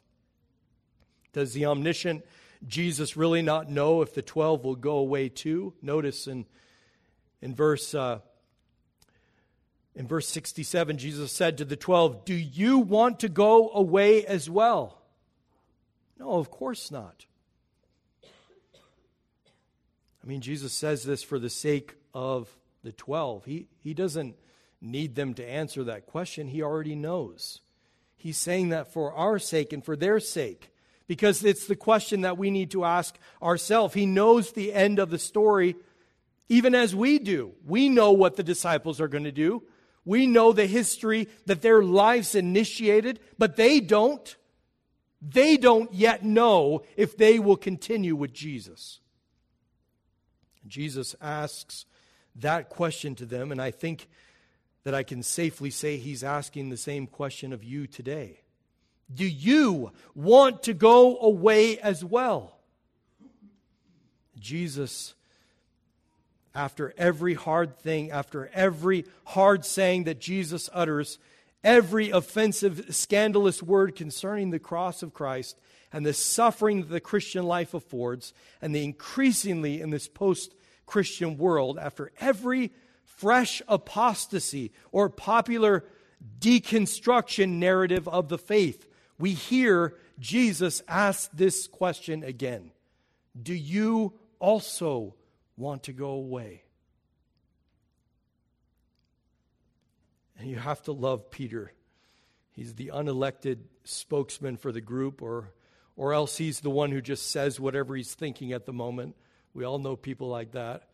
Does 1.33 1.55
the 1.55 1.65
omniscient 1.65 2.27
Jesus 2.69 3.17
really 3.17 3.41
not 3.41 3.71
know 3.71 4.03
if 4.03 4.13
the 4.13 4.21
12 4.21 4.65
will 4.65 4.77
go 4.77 4.99
away 4.99 5.31
too? 5.31 5.73
Notice 5.81 6.27
in, 6.27 6.45
in 7.41 7.55
verse. 7.55 7.95
Uh, 7.95 8.19
in 10.01 10.07
verse 10.07 10.27
67, 10.29 10.97
Jesus 10.97 11.31
said 11.31 11.59
to 11.59 11.65
the 11.67 11.77
12, 11.77 12.25
Do 12.25 12.33
you 12.33 12.79
want 12.79 13.21
to 13.21 13.29
go 13.29 13.69
away 13.69 14.25
as 14.25 14.49
well? 14.49 15.03
No, 16.19 16.39
of 16.39 16.51
course 16.51 16.91
not. 16.91 17.27
I 18.25 20.27
mean, 20.27 20.41
Jesus 20.41 20.73
says 20.73 21.05
this 21.05 21.23
for 21.23 21.39
the 21.39 21.51
sake 21.51 21.97
of 22.15 22.49
the 22.83 22.93
12. 22.93 23.45
He, 23.45 23.67
he 23.79 23.93
doesn't 23.93 24.37
need 24.81 25.17
them 25.17 25.35
to 25.35 25.47
answer 25.47 25.85
that 25.85 26.07
question. 26.07 26.49
He 26.49 26.63
already 26.63 26.95
knows. 26.95 27.61
He's 28.17 28.39
saying 28.39 28.71
that 28.71 28.95
for 28.95 29.13
our 29.13 29.39
sake 29.39 29.75
and 29.75 29.85
for 29.85 29.97
their 29.97 30.19
sake, 30.19 30.71
because 31.09 31.45
it's 31.45 31.67
the 31.67 31.77
question 31.77 32.23
that 32.23 32.39
we 32.39 32.51
need 32.51 32.71
to 32.71 32.87
ask 32.87 33.19
ourselves. 33.43 33.93
He 33.93 34.07
knows 34.07 34.53
the 34.53 34.73
end 34.73 34.99
of 34.99 35.11
the 35.11 35.19
story, 35.19 35.77
even 36.49 36.75
as 36.75 36.97
we 36.97 37.19
do. 37.19 37.53
We 37.67 37.91
know 37.91 38.13
what 38.13 38.37
the 38.37 38.43
disciples 38.43 38.99
are 38.99 39.09
going 39.09 39.25
to 39.25 39.31
do. 39.31 39.63
We 40.05 40.27
know 40.27 40.53
the 40.53 40.67
history 40.67 41.29
that 41.47 41.63
their 41.63 41.83
lives 41.83 42.35
initiated, 42.35 43.21
but 43.39 43.57
they 43.57 43.81
don't. 43.81 44.37
They 45.21 45.57
don't 45.57 45.93
yet 45.93 46.25
know 46.25 46.83
if 46.97 47.17
they 47.17 47.39
will 47.39 47.57
continue 47.57 48.17
with 48.17 48.33
Jesus. 48.33 49.01
Jesus 50.67 51.15
asks 51.21 51.85
that 52.37 52.69
question 52.69 53.15
to 53.17 53.27
them, 53.27 53.53
and 53.53 53.61
I 53.61 53.71
think 53.71 54.09
that 54.85 54.95
I 54.95 55.03
can 55.03 55.23
safely 55.23 55.71
say 55.71 55.97
he's 55.99 56.25
asking 56.25 56.71
the 56.71 56.77
same 56.77 57.07
question 57.07 57.53
of 57.53 57.63
you 57.63 57.87
today. 57.87 58.41
Do 59.13 59.27
you 59.27 59.93
want 60.15 60.63
to 60.65 60.75
go 60.75 61.19
away 61.19 61.79
as 61.79 62.05
well? 62.05 62.59
Jesus, 64.39 65.15
after 66.55 66.93
every 66.97 67.35
hard 67.35 67.79
thing, 67.79 68.11
after 68.11 68.51
every 68.53 69.05
hard 69.25 69.65
saying 69.65 70.05
that 70.05 70.21
Jesus 70.21 70.69
utters, 70.73 71.19
every 71.63 72.11
offensive, 72.11 72.87
scandalous 72.95 73.63
word 73.63 73.95
concerning 73.95 74.51
the 74.51 74.59
cross 74.59 75.03
of 75.03 75.15
Christ 75.15 75.57
and 75.93 76.07
the 76.07 76.15
suffering 76.15 76.81
that 76.81 76.89
the 76.89 77.01
Christian 77.01 77.45
life 77.45 77.75
affords, 77.75 78.33
and 78.63 78.75
the 78.75 78.85
increasingly 78.85 79.81
in 79.81 79.91
this 79.91 80.09
post 80.09 80.55
Christian 80.87 81.37
world, 81.37 81.79
after 81.79 82.13
every 82.21 82.73
fresh 83.05 83.61
apostasy 83.69 84.73
or 84.93 85.09
popular 85.09 85.85
deconstruction 86.39 87.59
narrative 87.59 88.07
of 88.09 88.29
the 88.29 88.39
faith, 88.39 88.87
we 89.19 89.33
hear 89.33 89.97
Jesus 90.19 90.83
ask 90.89 91.31
this 91.33 91.67
question 91.67 92.23
again. 92.23 92.71
Do 93.41 93.55
you 93.55 94.15
also 94.39 95.15
want 95.61 95.85
to 95.85 95.93
go 95.93 96.11
away? 96.11 96.65
And 100.39 100.49
you 100.49 100.57
have 100.57 100.83
to 100.85 100.93
love 100.93 101.31
Peter. 101.31 101.73
He's 102.53 102.75
the 102.75 102.91
unelected 102.95 103.59
spokesman 103.85 104.57
for 104.57 104.73
the 104.73 104.81
group, 104.81 105.23
or, 105.23 105.53
or 105.97 106.15
else 106.15 106.37
he's 106.37 106.61
the 106.61 106.71
one 106.71 106.91
who 106.91 107.01
just 107.01 107.31
says 107.31 107.61
whatever 107.61 107.95
he's 107.95 108.15
thinking 108.15 108.53
at 108.53 108.67
the 108.67 108.73
moment. 108.73 109.17
We 109.55 109.65
all 109.65 109.79
know 109.79 109.97
people 109.97 110.29
like 110.29 110.53
that. 110.53 110.89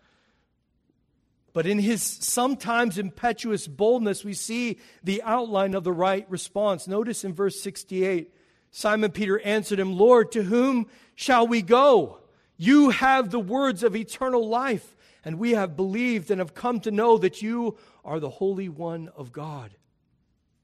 But 1.52 1.66
in 1.66 1.78
his 1.78 2.02
sometimes 2.02 2.98
impetuous 2.98 3.66
boldness, 3.66 4.24
we 4.24 4.34
see 4.34 4.78
the 5.02 5.22
outline 5.22 5.74
of 5.74 5.84
the 5.84 5.92
right 5.92 6.28
response. 6.28 6.86
Notice 6.86 7.24
in 7.24 7.32
verse 7.32 7.58
68 7.60 8.30
Simon 8.72 9.10
Peter 9.10 9.40
answered 9.40 9.80
him, 9.80 9.96
Lord, 9.96 10.32
to 10.32 10.42
whom 10.42 10.88
shall 11.14 11.46
we 11.46 11.62
go? 11.62 12.18
You 12.56 12.90
have 12.90 13.30
the 13.30 13.40
words 13.40 13.82
of 13.82 13.94
eternal 13.94 14.48
life, 14.48 14.96
and 15.24 15.38
we 15.38 15.52
have 15.52 15.76
believed 15.76 16.30
and 16.30 16.40
have 16.40 16.54
come 16.54 16.80
to 16.80 16.90
know 16.90 17.18
that 17.18 17.42
you 17.42 17.76
are 18.04 18.20
the 18.20 18.30
Holy 18.30 18.68
One 18.68 19.10
of 19.16 19.32
God. 19.32 19.72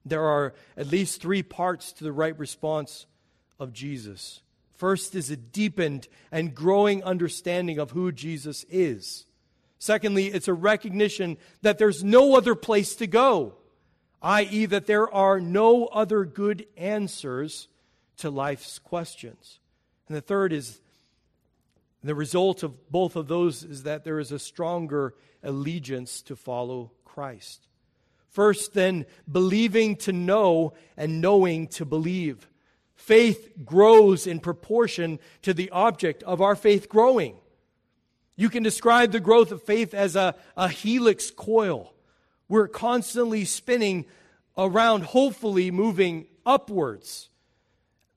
There 0.04 0.24
are 0.24 0.54
at 0.76 0.88
least 0.88 1.20
three 1.20 1.42
parts 1.42 1.92
to 1.94 2.04
the 2.04 2.12
right 2.12 2.36
response 2.38 3.06
of 3.58 3.72
Jesus. 3.72 4.40
First 4.74 5.14
is 5.14 5.30
a 5.30 5.36
deepened 5.36 6.08
and 6.32 6.54
growing 6.54 7.04
understanding 7.04 7.78
of 7.78 7.92
who 7.92 8.10
Jesus 8.10 8.64
is. 8.68 9.26
Secondly, 9.78 10.26
it's 10.26 10.48
a 10.48 10.54
recognition 10.54 11.36
that 11.62 11.78
there's 11.78 12.02
no 12.02 12.36
other 12.36 12.54
place 12.54 12.96
to 12.96 13.06
go, 13.06 13.54
i.e., 14.22 14.66
that 14.66 14.86
there 14.86 15.12
are 15.12 15.40
no 15.40 15.86
other 15.86 16.24
good 16.24 16.66
answers 16.76 17.68
to 18.16 18.30
life's 18.30 18.78
questions. 18.78 19.58
And 20.08 20.16
the 20.16 20.20
third 20.20 20.52
is 20.52 20.80
the 22.02 22.14
result 22.14 22.62
of 22.62 22.90
both 22.90 23.16
of 23.16 23.28
those 23.28 23.62
is 23.62 23.84
that 23.84 24.04
there 24.04 24.18
is 24.18 24.32
a 24.32 24.38
stronger 24.38 25.14
allegiance 25.42 26.22
to 26.22 26.36
follow 26.36 26.92
Christ. 27.04 27.66
First, 28.28 28.72
then, 28.72 29.04
believing 29.30 29.96
to 29.96 30.12
know 30.12 30.72
and 30.96 31.20
knowing 31.20 31.68
to 31.68 31.84
believe. 31.84 32.48
Faith 32.94 33.52
grows 33.64 34.26
in 34.26 34.40
proportion 34.40 35.18
to 35.42 35.52
the 35.52 35.70
object 35.70 36.22
of 36.22 36.40
our 36.40 36.56
faith 36.56 36.88
growing. 36.88 37.36
You 38.36 38.48
can 38.48 38.62
describe 38.62 39.12
the 39.12 39.20
growth 39.20 39.52
of 39.52 39.62
faith 39.62 39.92
as 39.92 40.16
a, 40.16 40.34
a 40.56 40.68
helix 40.68 41.30
coil. 41.30 41.92
We're 42.48 42.68
constantly 42.68 43.44
spinning 43.44 44.06
around, 44.56 45.04
hopefully 45.04 45.70
moving 45.70 46.26
upwards 46.46 47.28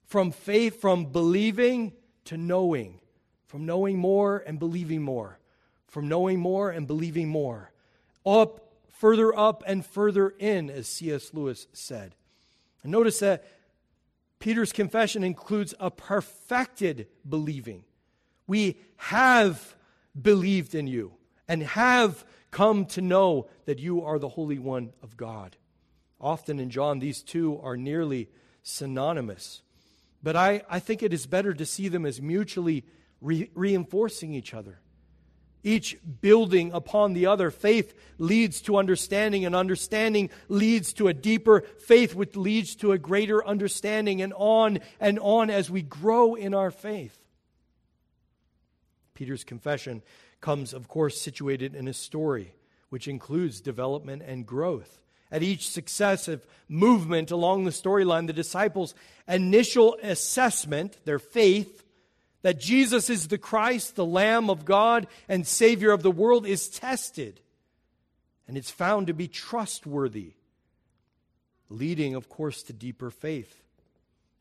from 0.06 0.32
faith, 0.32 0.80
from 0.80 1.08
believing 1.08 1.93
to 2.26 2.38
knowing, 2.38 3.00
from 3.56 3.65
knowing 3.65 3.98
more 3.98 4.44
and 4.46 4.60
believing 4.60 5.02
more, 5.02 5.39
from 5.88 6.10
knowing 6.10 6.41
more 6.41 6.72
and 6.72 6.88
believing 6.88 7.30
more, 7.30 7.72
up, 8.26 8.74
further 8.89 9.34
up, 9.34 9.63
and 9.65 9.86
further 9.86 10.34
in, 10.39 10.70
as 10.70 10.89
C.S. 10.89 11.34
Lewis 11.34 11.65
said. 11.72 12.15
And 12.84 12.91
notice 12.91 13.20
that 13.20 13.46
Peter's 14.39 14.74
confession 14.74 15.24
includes 15.24 15.74
a 15.80 15.89
perfected 15.89 17.08
believing 17.30 17.86
We 18.46 18.78
have 18.98 19.78
believed 20.22 20.76
in 20.76 20.88
you 20.88 21.13
and 21.48 21.63
have 21.63 22.26
come 22.52 22.86
to 22.88 23.00
know 23.00 23.48
that 23.63 23.80
you 23.80 24.04
are 24.04 24.20
the 24.20 24.28
Holy 24.28 24.60
One 24.60 24.91
of 25.02 25.15
God. 25.15 25.56
Often 26.20 26.60
in 26.60 26.70
John, 26.70 27.00
these 27.00 27.24
two 27.24 27.58
are 27.63 27.78
nearly 27.78 28.28
synonymous. 28.63 29.62
But 30.22 30.36
I, 30.36 30.63
I 30.70 30.80
think 30.80 31.02
it 31.02 31.13
is 31.13 31.26
better 31.26 31.54
to 31.54 31.65
see 31.65 31.88
them 31.88 32.06
as 32.06 32.22
mutually 32.22 32.84
re- 33.26 33.50
reinforcing 33.54 34.34
each 34.34 34.54
other 34.54 34.80
each 35.66 35.98
building 36.22 36.72
upon 36.72 37.14
the 37.14 37.26
other. 37.26 37.50
Faith 37.50 37.94
leads 38.20 38.62
to 38.62 38.78
understanding, 38.78 39.46
and 39.46 39.56
understanding 39.56 40.30
leads 40.48 40.94
to 40.94 41.08
a 41.08 41.14
deeper 41.14 41.62
faith, 41.80 42.14
which 42.14 42.36
leads 42.36 42.76
to 42.76 42.92
a 42.92 42.98
greater 42.98 43.46
understanding, 43.46 44.22
and 44.22 44.32
on 44.38 44.80
and 45.00 45.20
on 45.20 45.50
as 45.50 45.70
we 45.70 45.82
grow 45.82 46.36
in 46.36 46.54
our 46.54 46.72
faith. 46.72 47.18
Peter's 49.16 49.44
confession 49.44 50.04
comes, 50.40 50.72
of 50.74 50.88
course, 50.88 51.20
situated 51.20 51.74
in 51.74 51.88
a 51.88 51.94
story 51.94 52.54
which 52.90 53.08
includes 53.08 53.60
development 53.60 54.22
and 54.26 54.46
growth. 54.46 55.02
At 55.32 55.42
each 55.42 55.68
successive 55.68 56.46
movement 56.70 57.32
along 57.32 57.66
the 57.66 57.72
storyline, 57.72 58.28
the 58.28 58.34
disciples' 58.34 58.94
initial 59.28 59.98
assessment, 60.04 61.04
their 61.04 61.18
faith, 61.18 61.85
that 62.45 62.60
Jesus 62.60 63.10
is 63.10 63.29
the 63.29 63.39
Christ, 63.39 63.95
the 63.95 64.05
Lamb 64.05 64.51
of 64.51 64.65
God 64.65 65.08
and 65.27 65.47
Savior 65.47 65.91
of 65.91 66.03
the 66.03 66.12
world, 66.12 66.45
is 66.45 66.69
tested. 66.69 67.41
And 68.47 68.55
it's 68.55 68.69
found 68.69 69.08
to 69.08 69.15
be 69.15 69.27
trustworthy, 69.27 70.34
leading, 71.69 72.13
of 72.13 72.29
course, 72.29 72.62
to 72.62 72.71
deeper 72.71 73.10
faith. 73.10 73.63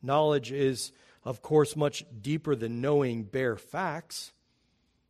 Knowledge 0.03 0.53
is, 0.53 0.93
of 1.25 1.41
course, 1.41 1.77
much 1.77 2.05
deeper 2.21 2.55
than 2.55 2.83
knowing 2.83 3.23
bare 3.23 3.57
facts. 3.57 4.33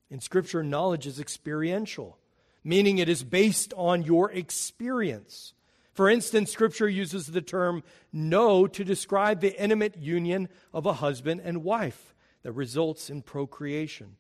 In 0.09 0.21
Scripture, 0.21 0.63
knowledge 0.63 1.09
is 1.09 1.19
experiential, 1.19 2.17
meaning 2.63 2.99
it 2.99 3.09
is 3.09 3.25
based 3.25 3.75
on 3.77 4.05
your 4.05 4.31
experience. 4.31 5.53
For 5.95 6.09
instance, 6.09 6.53
Scripture 6.53 6.89
uses 6.89 7.27
the 7.27 7.43
term 7.43 7.83
know 8.13 8.69
to 8.69 8.85
describe 8.85 9.41
the 9.41 9.61
intimate 9.61 9.99
union 9.99 10.49
of 10.73 10.87
a 10.87 10.93
husband 10.93 11.41
and 11.45 11.65
wife 11.65 12.14
that 12.45 12.53
results 12.53 13.11
in 13.11 13.23
procreation. 13.23 14.17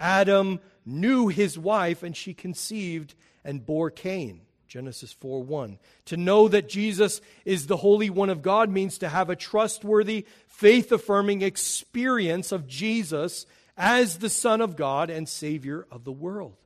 Adam 0.00 0.60
knew 0.86 1.28
his 1.28 1.58
wife, 1.58 2.02
and 2.02 2.16
she 2.16 2.32
conceived 2.32 3.14
and 3.44 3.66
bore 3.66 3.90
Cain. 3.90 4.40
Genesis 4.66 5.12
4 5.12 5.42
1. 5.42 5.78
To 6.06 6.16
know 6.16 6.48
that 6.48 6.68
Jesus 6.68 7.20
is 7.44 7.66
the 7.66 7.76
Holy 7.76 8.10
One 8.10 8.30
of 8.30 8.42
God 8.42 8.70
means 8.70 8.98
to 8.98 9.08
have 9.08 9.30
a 9.30 9.36
trustworthy, 9.36 10.26
faith 10.48 10.90
affirming 10.90 11.42
experience 11.42 12.50
of 12.50 12.66
Jesus 12.66 13.46
as 13.76 14.18
the 14.18 14.30
Son 14.30 14.60
of 14.60 14.74
God 14.74 15.10
and 15.10 15.28
Savior 15.28 15.86
of 15.92 16.04
the 16.04 16.12
world. 16.12 16.56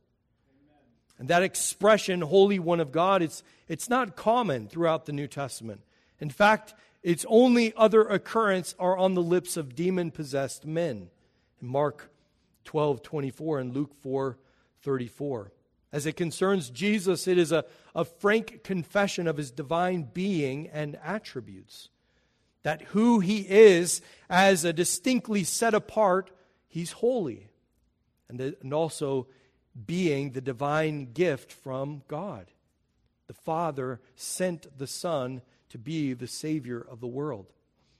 And 1.19 1.29
that 1.29 1.43
expression, 1.43 2.21
Holy 2.21 2.59
One 2.59 2.81
of 2.81 2.93
God, 2.93 3.23
it's, 3.23 3.43
it's 3.67 3.91
not 3.91 4.17
common 4.17 4.69
throughout 4.69 5.05
the 5.05 5.13
New 5.13 5.27
Testament. 5.27 5.83
In 6.21 6.31
fact, 6.31 6.75
its 7.03 7.25
only 7.29 7.73
other 7.77 8.03
occurrence 8.03 8.75
are 8.79 8.97
on 8.97 9.15
the 9.15 9.23
lips 9.23 9.57
of 9.57 9.75
demon 9.75 10.11
possessed 10.11 10.67
men. 10.67 11.11
In 11.61 11.69
Mark 11.69 12.11
12 12.65 13.03
24 13.03 13.59
and 13.61 13.75
Luke 13.75 13.95
4 14.03 14.39
34. 14.83 15.53
As 15.91 16.05
it 16.05 16.17
concerns 16.17 16.71
Jesus, 16.71 17.27
it 17.27 17.39
is 17.39 17.51
a, 17.51 17.65
a 17.95 18.05
frank 18.05 18.63
confession 18.63 19.27
of 19.27 19.39
his 19.39 19.51
divine 19.51 20.03
being 20.13 20.69
and 20.69 20.99
attributes. 21.03 21.89
That 22.63 22.83
who 22.83 23.21
he 23.21 23.41
is 23.49 24.03
as 24.29 24.65
a 24.65 24.73
distinctly 24.73 25.45
set 25.45 25.73
apart, 25.73 26.31
he's 26.67 26.93
holy. 26.93 27.49
And, 28.29 28.39
the, 28.39 28.57
and 28.61 28.75
also 28.75 29.29
being 29.87 30.33
the 30.33 30.43
divine 30.43 31.13
gift 31.13 31.53
from 31.53 32.03
God. 32.09 32.51
The 33.27 33.35
Father 33.35 34.01
sent 34.15 34.77
the 34.77 34.87
Son 34.87 35.41
to 35.71 35.79
be 35.79 36.13
the 36.13 36.27
Savior 36.27 36.81
of 36.81 37.01
the 37.01 37.07
world. 37.07 37.47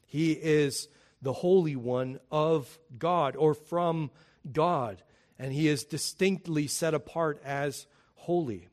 He 0.07 0.33
is 0.33 0.89
the 1.21 1.33
Holy 1.33 1.77
One 1.77 2.21
of 2.31 2.79
God 2.99 3.37
or 3.37 3.55
from 3.55 4.11
God, 4.51 5.03
and 5.39 5.53
He 5.53 5.69
is 5.69 5.85
distinctly 5.85 6.67
set 6.67 6.95
apart 6.95 7.41
as 7.45 7.87
holy. 8.15 8.69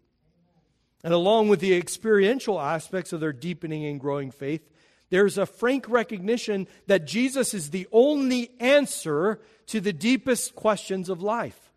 And 1.03 1.13
along 1.13 1.49
with 1.49 1.59
the 1.59 1.75
experiential 1.75 2.59
aspects 2.59 3.13
of 3.13 3.19
their 3.19 3.33
deepening 3.33 3.85
and 3.85 3.99
growing 3.99 4.31
faith, 4.31 4.67
there's 5.09 5.37
a 5.37 5.45
frank 5.45 5.87
recognition 5.87 6.67
that 6.87 7.05
Jesus 7.05 7.53
is 7.53 7.69
the 7.69 7.87
only 7.91 8.51
answer 8.59 9.39
to 9.67 9.79
the 9.79 9.93
deepest 9.93 10.55
questions 10.55 11.09
of 11.09 11.21
life. 11.21 11.71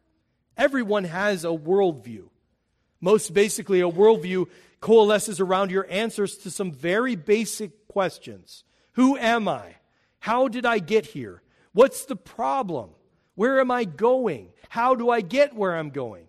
Everyone 0.57 1.05
has 1.05 1.45
a 1.45 1.49
worldview. 1.49 2.29
Most 3.01 3.33
basically, 3.33 3.81
a 3.81 3.91
worldview 3.91 4.49
coalesces 4.81 5.41
around 5.41 5.71
your 5.71 5.87
answers 5.91 6.39
to 6.39 6.51
some 6.51 6.73
very 6.73 7.17
basic 7.17 7.89
questions 7.89 8.65
Who 8.93 9.17
am 9.17 9.49
I? 9.49 9.77
How 10.21 10.49
did 10.49 10.67
I 10.67 10.79
get 10.79 11.07
here? 11.07 11.43
What's 11.73 12.05
the 12.05 12.17
problem? 12.17 12.91
Where 13.35 13.61
am 13.61 13.71
I 13.71 13.85
going? 13.85 14.49
How 14.69 14.95
do 14.95 15.11
I 15.11 15.21
get 15.21 15.55
where 15.55 15.77
I'm 15.77 15.91
going? 15.91 16.27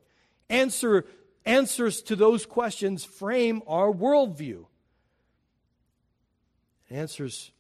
Answer, 0.50 1.06
answers 1.46 2.04
to 2.04 2.16
those 2.16 2.46
questions 2.46 3.04
frame 3.04 3.64
our 3.66 3.92
worldview. 3.92 4.66
Answers, 6.92 7.52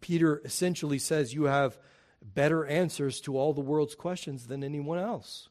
Peter 0.00 0.40
essentially 0.44 0.98
says 0.98 1.34
you 1.34 1.44
have 1.44 1.76
better 2.22 2.64
answers 2.64 3.20
to 3.22 3.36
all 3.36 3.52
the 3.52 3.60
world's 3.60 3.94
questions 3.94 4.46
than 4.46 4.62
anyone 4.62 4.98
else. 4.98 5.48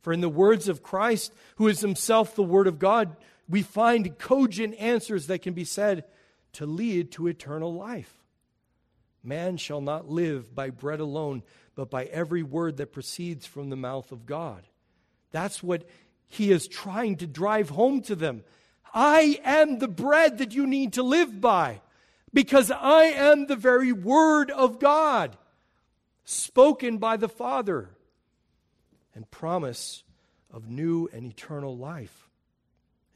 For 0.00 0.12
in 0.12 0.20
the 0.20 0.28
words 0.28 0.68
of 0.68 0.82
Christ, 0.82 1.32
who 1.56 1.68
is 1.68 1.80
himself 1.80 2.34
the 2.34 2.42
Word 2.42 2.66
of 2.66 2.78
God, 2.78 3.16
we 3.48 3.62
find 3.62 4.18
cogent 4.18 4.74
answers 4.78 5.26
that 5.26 5.42
can 5.42 5.54
be 5.54 5.64
said 5.64 6.04
to 6.54 6.66
lead 6.66 7.12
to 7.12 7.26
eternal 7.26 7.74
life. 7.74 8.14
Man 9.22 9.56
shall 9.56 9.80
not 9.80 10.08
live 10.08 10.54
by 10.54 10.70
bread 10.70 11.00
alone, 11.00 11.42
but 11.74 11.90
by 11.90 12.04
every 12.04 12.42
word 12.42 12.76
that 12.76 12.92
proceeds 12.92 13.46
from 13.46 13.70
the 13.70 13.76
mouth 13.76 14.12
of 14.12 14.26
God. 14.26 14.66
That's 15.30 15.62
what 15.62 15.86
he 16.28 16.50
is 16.50 16.68
trying 16.68 17.16
to 17.16 17.26
drive 17.26 17.70
home 17.70 18.02
to 18.02 18.14
them. 18.14 18.44
I 18.94 19.40
am 19.44 19.78
the 19.78 19.88
bread 19.88 20.38
that 20.38 20.54
you 20.54 20.66
need 20.66 20.94
to 20.94 21.02
live 21.02 21.40
by 21.40 21.80
because 22.32 22.70
I 22.70 23.04
am 23.04 23.46
the 23.46 23.56
very 23.56 23.92
word 23.92 24.50
of 24.50 24.78
God 24.78 25.36
spoken 26.24 26.98
by 26.98 27.16
the 27.16 27.28
Father 27.28 27.90
and 29.14 29.30
promise 29.30 30.04
of 30.52 30.68
new 30.68 31.08
and 31.12 31.24
eternal 31.24 31.76
life. 31.76 32.27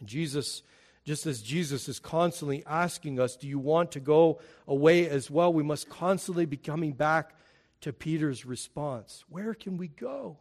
And 0.03 0.09
Jesus, 0.09 0.65
just 1.05 1.27
as 1.27 1.41
Jesus 1.41 1.89
is 1.89 2.01
constantly 2.01 2.65
asking 2.67 3.21
us, 3.21 3.37
Do 3.37 3.47
you 3.47 3.61
want 3.61 3.93
to 3.93 4.01
go 4.01 4.41
away 4.67 5.09
as 5.09 5.31
well? 5.31 5.53
We 5.53 5.63
must 5.63 5.89
constantly 5.89 6.45
be 6.45 6.57
coming 6.57 6.91
back 6.91 7.37
to 7.83 7.93
Peter's 7.93 8.45
response 8.45 9.25
Where 9.29 9.55
can 9.55 9.77
we 9.77 9.87
go? 9.87 10.39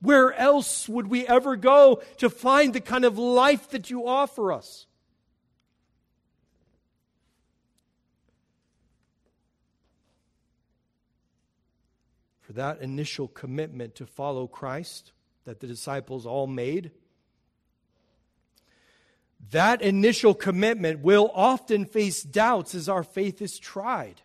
Where 0.00 0.32
else 0.32 0.88
would 0.88 1.08
we 1.08 1.26
ever 1.26 1.56
go 1.56 2.00
to 2.16 2.30
find 2.30 2.72
the 2.72 2.80
kind 2.80 3.04
of 3.04 3.18
life 3.18 3.68
that 3.68 3.90
you 3.90 4.06
offer 4.06 4.50
us? 4.50 4.86
For 12.40 12.54
that 12.54 12.80
initial 12.80 13.28
commitment 13.28 13.94
to 13.96 14.06
follow 14.06 14.46
Christ 14.46 15.12
that 15.44 15.60
the 15.60 15.66
disciples 15.66 16.24
all 16.24 16.46
made 16.46 16.92
that 19.50 19.82
initial 19.82 20.34
commitment 20.34 21.00
will 21.00 21.30
often 21.34 21.84
face 21.84 22.22
doubts 22.22 22.74
as 22.74 22.88
our 22.88 23.02
faith 23.02 23.42
is 23.42 23.58
tried. 23.58 24.22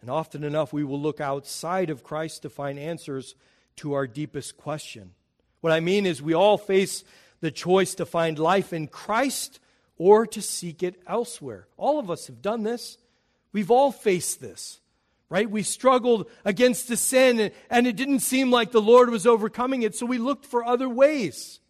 And 0.00 0.10
often 0.10 0.44
enough, 0.44 0.72
we 0.72 0.84
will 0.84 1.00
look 1.00 1.20
outside 1.20 1.90
of 1.90 2.04
Christ 2.04 2.42
to 2.42 2.50
find 2.50 2.78
answers 2.78 3.34
to 3.76 3.94
our 3.94 4.06
deepest 4.06 4.56
question. 4.56 5.12
What 5.60 5.72
I 5.72 5.80
mean 5.80 6.06
is, 6.06 6.22
we 6.22 6.34
all 6.34 6.58
face 6.58 7.04
the 7.40 7.50
choice 7.50 7.94
to 7.96 8.06
find 8.06 8.38
life 8.38 8.72
in 8.72 8.86
Christ 8.86 9.60
or 9.98 10.26
to 10.26 10.42
seek 10.42 10.82
it 10.82 11.00
elsewhere. 11.06 11.66
All 11.76 11.98
of 11.98 12.10
us 12.10 12.26
have 12.26 12.42
done 12.42 12.62
this. 12.62 12.98
We've 13.52 13.70
all 13.70 13.92
faced 13.92 14.40
this, 14.40 14.80
right? 15.28 15.50
We 15.50 15.62
struggled 15.62 16.30
against 16.44 16.88
the 16.88 16.96
sin, 16.96 17.50
and 17.70 17.86
it 17.86 17.96
didn't 17.96 18.20
seem 18.20 18.50
like 18.50 18.72
the 18.72 18.80
Lord 18.80 19.10
was 19.10 19.26
overcoming 19.26 19.82
it, 19.82 19.94
so 19.94 20.06
we 20.06 20.18
looked 20.18 20.46
for 20.46 20.64
other 20.64 20.88
ways. 20.88 21.60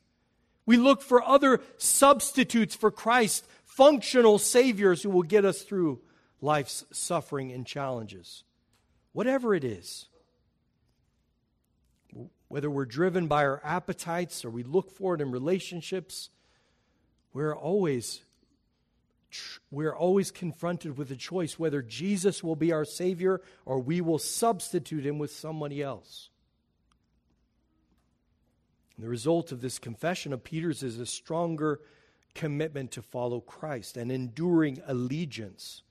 We 0.66 0.76
look 0.76 1.00
for 1.00 1.22
other 1.22 1.60
substitutes 1.78 2.74
for 2.74 2.90
Christ, 2.90 3.46
functional 3.64 4.38
saviors 4.38 5.02
who 5.02 5.10
will 5.10 5.22
get 5.22 5.44
us 5.44 5.62
through 5.62 6.00
life's 6.40 6.84
suffering 6.92 7.52
and 7.52 7.64
challenges. 7.64 8.42
Whatever 9.12 9.54
it 9.54 9.64
is, 9.64 10.06
whether 12.48 12.68
we're 12.68 12.84
driven 12.84 13.28
by 13.28 13.44
our 13.44 13.60
appetites 13.64 14.44
or 14.44 14.50
we 14.50 14.62
look 14.62 14.90
for 14.90 15.14
it 15.14 15.20
in 15.20 15.30
relationships, 15.30 16.30
we're 17.32 17.54
always 17.54 18.20
we're 19.70 19.94
always 19.94 20.30
confronted 20.30 20.96
with 20.96 21.10
a 21.10 21.16
choice 21.16 21.58
whether 21.58 21.82
Jesus 21.82 22.42
will 22.42 22.56
be 22.56 22.72
our 22.72 22.84
savior 22.84 23.42
or 23.66 23.78
we 23.78 24.00
will 24.00 24.18
substitute 24.18 25.04
him 25.04 25.18
with 25.18 25.30
somebody 25.30 25.82
else. 25.82 26.30
And 28.96 29.04
the 29.04 29.10
result 29.10 29.52
of 29.52 29.60
this 29.60 29.78
confession 29.78 30.32
of 30.32 30.44
Peter's 30.44 30.82
is 30.82 30.98
a 30.98 31.06
stronger 31.06 31.80
commitment 32.34 32.92
to 32.92 33.02
follow 33.02 33.40
Christ, 33.40 33.96
an 33.96 34.10
enduring 34.10 34.82
allegiance. 34.86 35.82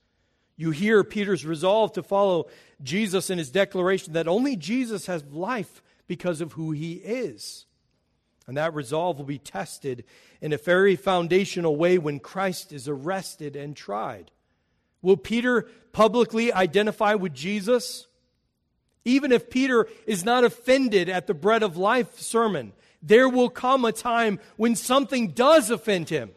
You 0.58 0.72
hear 0.72 1.03
Peter's 1.03 1.45
resolve 1.45 1.93
to 1.93 2.03
follow 2.03 2.47
Jesus 2.82 3.30
in 3.30 3.38
his 3.38 3.51
declaration 3.51 4.14
that 4.14 4.28
only 4.28 4.56
Jesus 4.56 5.08
has 5.08 5.24
life 5.26 5.82
because 6.08 6.41
of 6.41 6.53
who 6.53 6.72
he 6.72 6.93
is. 6.93 7.66
And 8.47 8.58
that 8.58 8.74
resolve 8.74 9.18
will 9.18 9.26
be 9.26 9.39
tested 9.39 10.06
in 10.39 10.53
a 10.53 10.58
very 10.58 10.95
foundational 10.95 11.76
way 11.76 11.97
when 11.97 12.20
Christ 12.20 12.72
is 12.72 12.88
arrested 12.88 13.56
and 13.56 13.76
tried. 13.76 14.32
Will 15.01 15.18
Peter 15.18 15.68
publicly 15.91 16.53
identify 16.53 17.16
with 17.16 17.34
Jesus? 17.34 18.08
Even 19.03 19.32
if 19.32 19.49
Peter 19.49 19.88
is 20.06 20.24
not 20.24 20.43
offended 20.43 21.10
at 21.10 21.28
the 21.28 21.34
bread 21.34 21.64
of 21.64 21.76
life 21.76 22.20
sermon, 22.20 22.74
there 23.06 23.30
will 23.30 23.49
come 23.49 23.86
a 23.86 23.91
time 23.91 24.39
when 24.58 24.76
something 24.76 25.30
does 25.30 25.70
offend 25.70 26.10
him. 26.10 26.32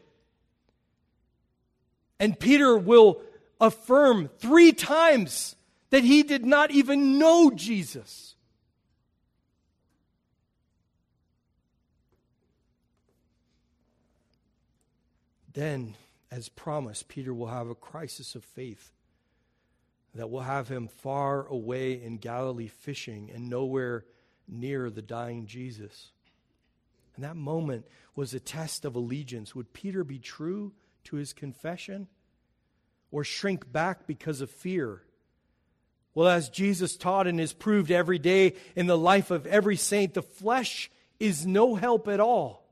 And 2.20 2.38
Peter 2.38 2.76
will 2.76 3.22
affirm 3.58 4.28
three 4.38 4.72
times 4.72 5.56
that 5.90 6.04
he 6.04 6.22
did 6.22 6.44
not 6.44 6.70
even 6.70 7.18
know 7.18 7.50
Jesus. 7.50 8.34
Then, 15.54 15.94
as 16.30 16.50
promised, 16.50 17.08
Peter 17.08 17.32
will 17.32 17.46
have 17.46 17.68
a 17.68 17.74
crisis 17.74 18.34
of 18.34 18.44
faith 18.44 18.92
that 20.14 20.30
will 20.30 20.42
have 20.42 20.68
him 20.68 20.86
far 20.86 21.46
away 21.46 22.02
in 22.02 22.18
Galilee 22.18 22.68
fishing 22.68 23.30
and 23.32 23.48
nowhere 23.48 24.04
near 24.46 24.90
the 24.90 25.02
dying 25.02 25.46
Jesus. 25.46 26.10
And 27.18 27.24
that 27.24 27.34
moment 27.34 27.84
was 28.14 28.32
a 28.32 28.38
test 28.38 28.84
of 28.84 28.94
allegiance. 28.94 29.52
Would 29.52 29.72
Peter 29.72 30.04
be 30.04 30.20
true 30.20 30.72
to 31.02 31.16
his 31.16 31.32
confession 31.32 32.06
or 33.10 33.24
shrink 33.24 33.72
back 33.72 34.06
because 34.06 34.40
of 34.40 34.48
fear? 34.48 35.02
Well, 36.14 36.28
as 36.28 36.48
Jesus 36.48 36.96
taught 36.96 37.26
and 37.26 37.40
is 37.40 37.52
proved 37.52 37.90
every 37.90 38.20
day 38.20 38.54
in 38.76 38.86
the 38.86 38.96
life 38.96 39.32
of 39.32 39.46
every 39.46 39.74
saint, 39.74 40.14
the 40.14 40.22
flesh 40.22 40.92
is 41.18 41.44
no 41.44 41.74
help 41.74 42.06
at 42.06 42.20
all. 42.20 42.64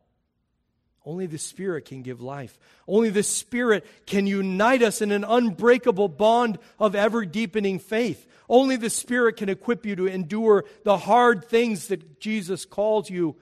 Only 1.05 1.26
the 1.26 1.38
Spirit 1.38 1.84
can 1.84 2.03
give 2.03 2.20
life. 2.20 2.57
Only 2.86 3.11
the 3.11 3.24
Spirit 3.24 3.84
can 4.07 4.28
unite 4.28 4.80
us 4.80 5.03
in 5.03 5.11
an 5.11 5.24
unbreakable 5.24 6.07
bond 6.07 6.61
of 6.78 6.94
ever 6.94 7.24
deepening 7.24 7.80
faith. 7.80 8.28
Only 8.49 8.76
the 8.76 8.90
Spirit 8.90 9.38
can 9.38 9.49
equip 9.49 9.84
you 9.84 9.97
to 9.97 10.07
endure 10.07 10.64
the 10.84 10.99
hard 10.99 11.47
things 11.47 11.88
that 11.88 12.20
Jesus 12.20 12.64
calls 12.64 13.11
you 13.11 13.34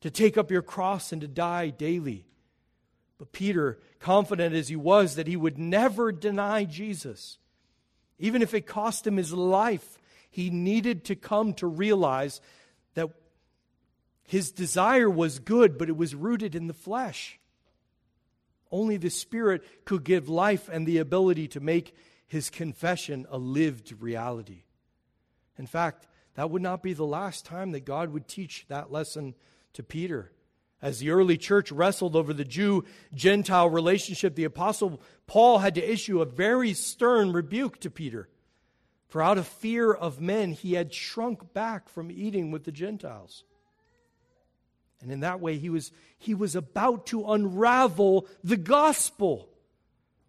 to 0.00 0.10
take 0.10 0.38
up 0.38 0.50
your 0.50 0.62
cross 0.62 1.12
and 1.12 1.20
to 1.20 1.28
die 1.28 1.68
daily. 1.68 2.26
But 3.18 3.32
Peter, 3.32 3.78
confident 3.98 4.54
as 4.54 4.68
he 4.68 4.76
was 4.76 5.16
that 5.16 5.26
he 5.26 5.36
would 5.36 5.58
never 5.58 6.10
deny 6.10 6.64
Jesus, 6.64 7.38
even 8.18 8.42
if 8.42 8.54
it 8.54 8.66
cost 8.66 9.06
him 9.06 9.16
his 9.16 9.32
life, 9.32 9.98
he 10.30 10.50
needed 10.50 11.04
to 11.06 11.16
come 11.16 11.52
to 11.54 11.66
realize 11.66 12.40
that 12.94 13.10
his 14.24 14.50
desire 14.50 15.10
was 15.10 15.38
good, 15.38 15.76
but 15.76 15.88
it 15.88 15.96
was 15.96 16.14
rooted 16.14 16.54
in 16.54 16.66
the 16.66 16.72
flesh. 16.72 17.38
Only 18.70 18.96
the 18.96 19.10
Spirit 19.10 19.84
could 19.84 20.04
give 20.04 20.28
life 20.28 20.68
and 20.68 20.86
the 20.86 20.98
ability 20.98 21.48
to 21.48 21.60
make 21.60 21.94
his 22.26 22.48
confession 22.48 23.26
a 23.28 23.38
lived 23.38 23.92
reality. 24.00 24.62
In 25.58 25.66
fact, 25.66 26.06
that 26.34 26.50
would 26.50 26.62
not 26.62 26.82
be 26.82 26.92
the 26.92 27.04
last 27.04 27.44
time 27.44 27.72
that 27.72 27.84
God 27.84 28.10
would 28.10 28.28
teach 28.28 28.64
that 28.68 28.92
lesson 28.92 29.34
to 29.74 29.82
Peter. 29.82 30.32
As 30.82 30.98
the 30.98 31.10
early 31.10 31.36
church 31.36 31.70
wrestled 31.70 32.16
over 32.16 32.32
the 32.32 32.44
Jew 32.44 32.84
Gentile 33.14 33.68
relationship, 33.68 34.34
the 34.34 34.44
Apostle 34.44 35.00
Paul 35.26 35.58
had 35.58 35.74
to 35.74 35.92
issue 35.92 36.20
a 36.20 36.26
very 36.26 36.72
stern 36.72 37.32
rebuke 37.32 37.80
to 37.80 37.90
Peter. 37.90 38.28
For 39.08 39.20
out 39.20 39.38
of 39.38 39.46
fear 39.46 39.92
of 39.92 40.20
men, 40.20 40.52
he 40.52 40.74
had 40.74 40.94
shrunk 40.94 41.52
back 41.52 41.88
from 41.88 42.10
eating 42.10 42.50
with 42.50 42.64
the 42.64 42.72
Gentiles. 42.72 43.44
And 45.02 45.10
in 45.10 45.20
that 45.20 45.40
way, 45.40 45.58
he 45.58 45.68
was, 45.68 45.92
he 46.18 46.34
was 46.34 46.54
about 46.54 47.06
to 47.06 47.30
unravel 47.30 48.26
the 48.44 48.56
gospel, 48.56 49.48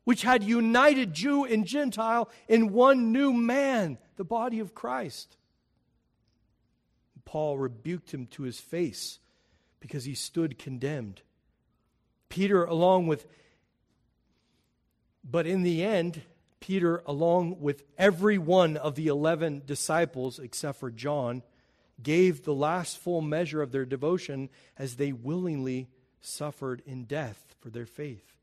which 0.03 0.23
had 0.23 0.43
united 0.43 1.13
Jew 1.13 1.45
and 1.45 1.65
Gentile 1.65 2.29
in 2.47 2.73
one 2.73 3.11
new 3.11 3.31
man, 3.33 3.97
the 4.15 4.23
body 4.23 4.59
of 4.59 4.73
Christ. 4.73 5.37
Paul 7.23 7.57
rebuked 7.57 8.13
him 8.13 8.25
to 8.27 8.43
his 8.43 8.59
face 8.59 9.19
because 9.81 10.05
he 10.05 10.15
stood 10.15 10.57
condemned. 10.57 11.21
Peter, 12.29 12.63
along 12.63 13.07
with, 13.07 13.27
but 15.29 15.45
in 15.45 15.63
the 15.63 15.83
end, 15.83 16.21
Peter, 16.61 17.01
along 17.05 17.59
with 17.59 17.83
every 17.97 18.37
one 18.37 18.77
of 18.77 18.95
the 18.95 19.07
11 19.07 19.63
disciples, 19.65 20.39
except 20.39 20.79
for 20.79 20.89
John, 20.89 21.43
gave 22.01 22.43
the 22.43 22.53
last 22.53 22.97
full 22.97 23.21
measure 23.21 23.61
of 23.61 23.71
their 23.71 23.85
devotion 23.85 24.49
as 24.77 24.95
they 24.95 25.11
willingly 25.11 25.89
suffered 26.21 26.81
in 26.85 27.03
death 27.03 27.55
for 27.59 27.69
their 27.69 27.85
faith. 27.85 28.37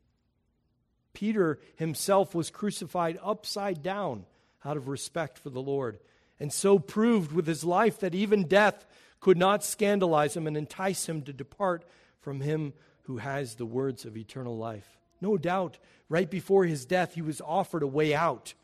Peter 1.14 1.58
himself 1.76 2.34
was 2.34 2.50
crucified 2.50 3.18
upside 3.22 3.82
down 3.82 4.26
out 4.64 4.76
of 4.76 4.88
respect 4.88 5.38
for 5.38 5.50
the 5.50 5.62
Lord, 5.62 5.98
and 6.38 6.52
so 6.52 6.78
proved 6.78 7.32
with 7.32 7.46
his 7.46 7.64
life 7.64 8.00
that 8.00 8.14
even 8.14 8.46
death 8.46 8.86
could 9.20 9.36
not 9.36 9.64
scandalize 9.64 10.36
him 10.36 10.46
and 10.46 10.56
entice 10.56 11.08
him 11.08 11.22
to 11.22 11.32
depart 11.32 11.84
from 12.20 12.40
him 12.40 12.72
who 13.02 13.18
has 13.18 13.54
the 13.54 13.66
words 13.66 14.04
of 14.04 14.16
eternal 14.16 14.56
life. 14.56 14.98
No 15.20 15.36
doubt, 15.36 15.78
right 16.08 16.30
before 16.30 16.64
his 16.64 16.84
death, 16.84 17.14
he 17.14 17.22
was 17.22 17.40
offered 17.40 17.82
a 17.82 17.86
way 17.86 18.14
out. 18.14 18.54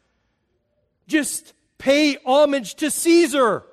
Just 1.07 1.53
pay 1.79 2.17
homage 2.25 2.77
to 2.77 2.91
Caesar. 2.91 3.65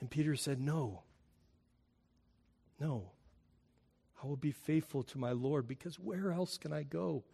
And 0.00 0.10
Peter 0.10 0.36
said, 0.36 0.60
No. 0.60 1.02
No. 2.78 3.10
I 4.22 4.26
will 4.26 4.36
be 4.36 4.52
faithful 4.52 5.02
to 5.04 5.18
my 5.18 5.32
Lord 5.32 5.66
because 5.66 5.98
where 5.98 6.30
else 6.30 6.58
can 6.58 6.72
I 6.72 6.82
go 6.82 7.24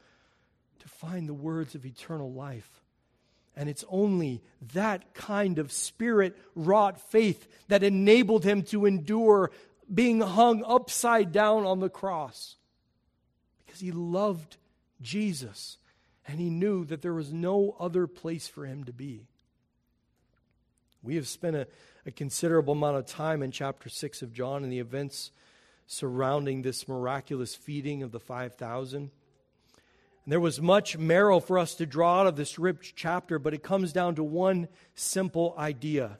to 0.79 0.89
find 0.89 1.29
the 1.29 1.35
words 1.35 1.75
of 1.75 1.85
eternal 1.85 2.33
life? 2.33 2.83
And 3.57 3.69
it's 3.69 3.85
only 3.89 4.43
that 4.75 5.15
kind 5.15 5.59
of 5.59 5.73
spirit 5.73 6.37
wrought 6.55 7.01
faith 7.01 7.49
that 7.69 7.83
enabled 7.83 8.45
him 8.45 8.63
to 8.65 8.85
endure 8.85 9.51
being 9.93 10.21
hung 10.21 10.63
upside 10.67 11.33
down 11.33 11.65
on 11.65 11.81
the 11.81 11.89
cross 11.89 12.57
because 13.65 13.81
he 13.81 13.93
loved 13.93 14.57
Jesus 15.01 15.79
and 16.27 16.41
he 16.41 16.51
knew 16.51 16.85
that 16.87 17.03
there 17.03 17.15
was 17.15 17.33
no 17.33 17.77
other 17.79 18.07
place 18.07 18.49
for 18.49 18.67
him 18.67 18.85
to 18.85 18.93
be. 18.93 19.27
We 21.03 21.15
have 21.15 21.29
spent 21.29 21.57
a, 21.57 21.69
a 22.05 22.11
considerable 22.11 22.73
amount 22.73 22.97
of 22.97 23.07
time 23.07 23.43
in 23.43 23.53
chapter 23.53 23.89
6 23.89 24.23
of 24.23 24.33
John 24.33 24.65
and 24.65 24.73
the 24.73 24.81
events 24.81 25.31
surrounding 25.87 26.63
this 26.63 26.89
miraculous 26.89 27.55
feeding 27.55 28.03
of 28.03 28.11
the 28.11 28.19
5,000. 28.19 29.11
And 30.27 30.33
there 30.33 30.41
was 30.41 30.61
much 30.61 30.99
marrow 30.99 31.39
for 31.39 31.57
us 31.57 31.77
to 31.77 31.87
draw 31.87 32.21
out 32.21 32.27
of 32.27 32.35
this 32.35 32.59
rich 32.59 32.95
chapter, 32.97 33.39
but 33.39 33.55
it 33.55 33.63
comes 33.63 33.93
down 33.93 34.17
to 34.17 34.25
one 34.25 34.67
simple 34.97 35.55
idea. 35.57 36.19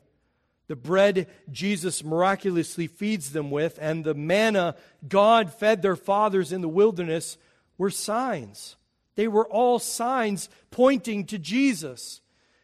The 0.69 0.77
bread 0.77 1.27
Jesus 1.51 2.05
miraculously 2.05 2.87
feeds 2.87 3.33
them 3.33 3.51
with, 3.51 3.81
and 3.83 4.05
the 4.05 4.15
manna 4.15 4.77
God 5.09 5.53
fed 5.53 5.83
their 5.83 5.97
fathers 5.97 6.53
in 6.53 6.61
the 6.61 6.69
wilderness 6.69 7.37
were 7.79 7.91
signs. 7.91 8.77
They 9.17 9.27
were 9.27 9.49
all 9.49 9.81
signs 9.81 10.49
pointing 10.71 11.27
to 11.27 11.39
Jesus. 11.39 12.21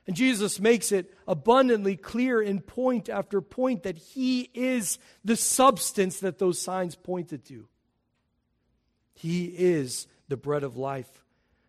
And 0.06 0.14
Jesus 0.14 0.60
makes 0.60 0.92
it 0.92 1.12
abundantly 1.26 1.96
clear 1.96 2.40
in 2.40 2.60
point 2.60 3.08
after 3.08 3.40
point 3.40 3.82
that 3.82 3.98
He 3.98 4.48
is 4.54 5.00
the 5.24 5.36
substance 5.36 6.20
that 6.20 6.38
those 6.38 6.60
signs 6.60 6.94
pointed 6.94 7.44
to. 7.46 7.66
He 9.12 9.46
is 9.46 10.06
the 10.28 10.36
bread 10.36 10.62
of 10.62 10.76
life. 10.76 11.21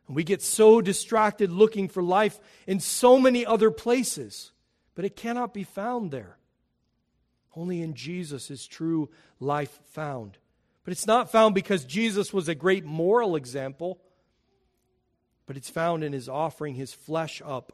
And 0.08 0.16
we 0.16 0.24
get 0.24 0.42
so 0.42 0.82
distracted 0.82 1.52
looking 1.52 1.88
for 1.88 2.04
life 2.04 2.40
in 2.68 2.80
so 2.80 3.20
many 3.20 3.46
other 3.46 3.72
places, 3.72 4.52
but 4.96 5.06
it 5.06 5.16
cannot 5.16 5.54
be 5.54 5.64
found 5.64 6.12
there. 6.12 6.38
Only 7.56 7.82
in 7.82 7.94
Jesus 7.94 8.52
is 8.52 8.68
true 8.68 9.10
life 9.40 9.80
found. 9.92 10.38
But 10.84 10.92
it's 10.92 11.08
not 11.08 11.32
found 11.32 11.56
because 11.56 11.86
Jesus 11.86 12.34
was 12.34 12.50
a 12.50 12.56
great 12.56 12.84
moral 12.84 13.36
example, 13.36 14.00
but 15.46 15.56
it's 15.56 15.70
found 15.70 16.04
in 16.04 16.14
his 16.14 16.28
offering 16.28 16.76
his 16.76 16.94
flesh 16.94 17.42
up 17.46 17.72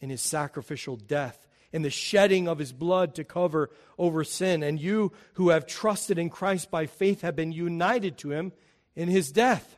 in 0.00 0.10
his 0.10 0.22
sacrificial 0.22 0.96
death, 0.96 1.46
in 1.72 1.82
the 1.82 1.90
shedding 1.90 2.48
of 2.48 2.58
his 2.58 2.72
blood 2.72 3.14
to 3.14 3.24
cover 3.24 3.70
over 3.98 4.22
sin. 4.22 4.62
And 4.62 4.78
you 4.78 5.12
who 5.34 5.48
have 5.48 5.66
trusted 5.66 6.18
in 6.18 6.30
Christ 6.30 6.70
by 6.70 6.86
faith 6.86 7.22
have 7.22 7.34
been 7.34 7.52
united 7.52 8.18
to 8.18 8.30
him 8.30 8.52
in 8.94 9.08
his 9.08 9.32
death 9.32 9.76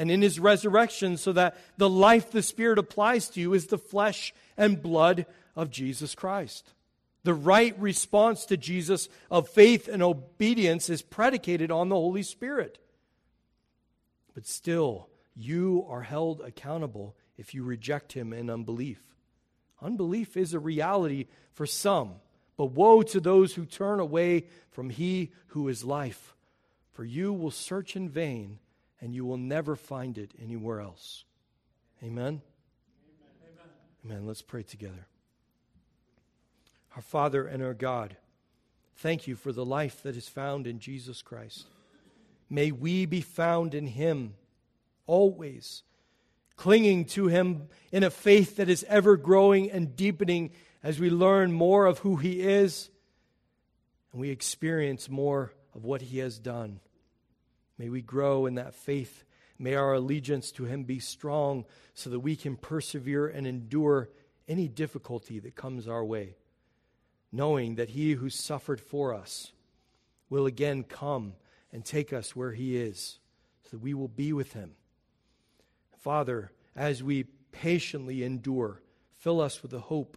and 0.00 0.10
in 0.10 0.22
his 0.22 0.40
resurrection, 0.40 1.18
so 1.18 1.30
that 1.34 1.58
the 1.76 1.88
life 1.88 2.30
the 2.30 2.42
Spirit 2.42 2.78
applies 2.78 3.28
to 3.28 3.40
you 3.40 3.52
is 3.52 3.66
the 3.66 3.76
flesh 3.76 4.32
and 4.56 4.80
blood 4.80 5.26
of 5.54 5.70
Jesus 5.70 6.14
Christ. 6.14 6.72
The 7.22 7.34
right 7.34 7.78
response 7.78 8.46
to 8.46 8.56
Jesus 8.56 9.10
of 9.30 9.50
faith 9.50 9.88
and 9.88 10.02
obedience 10.02 10.88
is 10.88 11.02
predicated 11.02 11.70
on 11.70 11.90
the 11.90 11.96
Holy 11.96 12.22
Spirit. 12.22 12.78
But 14.32 14.46
still, 14.46 15.10
you 15.36 15.84
are 15.86 16.00
held 16.00 16.40
accountable 16.40 17.14
if 17.36 17.52
you 17.52 17.62
reject 17.62 18.14
him 18.14 18.32
in 18.32 18.48
unbelief. 18.48 19.02
Unbelief 19.82 20.34
is 20.34 20.54
a 20.54 20.58
reality 20.58 21.26
for 21.52 21.66
some, 21.66 22.14
but 22.56 22.72
woe 22.72 23.02
to 23.02 23.20
those 23.20 23.54
who 23.54 23.66
turn 23.66 24.00
away 24.00 24.46
from 24.70 24.88
he 24.88 25.32
who 25.48 25.68
is 25.68 25.84
life. 25.84 26.34
For 26.92 27.04
you 27.04 27.34
will 27.34 27.50
search 27.50 27.96
in 27.96 28.08
vain, 28.08 28.60
and 29.00 29.14
you 29.14 29.24
will 29.24 29.36
never 29.36 29.76
find 29.76 30.18
it 30.18 30.32
anywhere 30.40 30.80
else. 30.80 31.24
Amen? 32.02 32.42
Amen. 33.42 33.66
Amen. 34.04 34.26
Let's 34.26 34.42
pray 34.42 34.62
together. 34.62 35.06
Our 36.96 37.02
Father 37.02 37.46
and 37.46 37.62
our 37.62 37.74
God, 37.74 38.16
thank 38.96 39.26
you 39.26 39.36
for 39.36 39.52
the 39.52 39.64
life 39.64 40.02
that 40.02 40.16
is 40.16 40.28
found 40.28 40.66
in 40.66 40.78
Jesus 40.78 41.22
Christ. 41.22 41.66
May 42.48 42.72
we 42.72 43.06
be 43.06 43.20
found 43.20 43.74
in 43.74 43.86
him 43.86 44.34
always, 45.06 45.82
clinging 46.56 47.04
to 47.04 47.28
him 47.28 47.68
in 47.92 48.02
a 48.02 48.10
faith 48.10 48.56
that 48.56 48.68
is 48.68 48.84
ever 48.88 49.16
growing 49.16 49.70
and 49.70 49.94
deepening 49.94 50.50
as 50.82 50.98
we 50.98 51.10
learn 51.10 51.52
more 51.52 51.86
of 51.86 51.98
who 51.98 52.16
he 52.16 52.40
is 52.40 52.90
and 54.12 54.20
we 54.20 54.30
experience 54.30 55.08
more 55.08 55.52
of 55.74 55.84
what 55.84 56.02
he 56.02 56.18
has 56.18 56.38
done. 56.38 56.80
May 57.80 57.88
we 57.88 58.00
grow 58.00 58.46
in 58.46 58.54
that 58.54 58.74
faith. 58.74 59.24
May 59.58 59.74
our 59.74 59.94
allegiance 59.94 60.52
to 60.52 60.64
him 60.64 60.84
be 60.84 61.00
strong 61.00 61.64
so 61.94 62.10
that 62.10 62.20
we 62.20 62.36
can 62.36 62.56
persevere 62.56 63.26
and 63.26 63.44
endure 63.44 64.08
any 64.46 64.68
difficulty 64.68 65.40
that 65.40 65.56
comes 65.56 65.88
our 65.88 66.04
way 66.04 66.36
knowing 67.32 67.76
that 67.76 67.90
he 67.90 68.12
who 68.12 68.28
suffered 68.28 68.80
for 68.80 69.14
us 69.14 69.52
will 70.28 70.46
again 70.46 70.82
come 70.82 71.34
and 71.72 71.84
take 71.84 72.12
us 72.12 72.34
where 72.34 72.52
he 72.52 72.76
is, 72.76 73.18
so 73.62 73.70
that 73.70 73.82
we 73.82 73.94
will 73.94 74.08
be 74.08 74.32
with 74.32 74.52
him. 74.52 74.72
Father, 75.98 76.50
as 76.74 77.02
we 77.02 77.24
patiently 77.52 78.24
endure, 78.24 78.82
fill 79.18 79.40
us 79.40 79.62
with 79.62 79.70
the 79.70 79.80
hope 79.80 80.16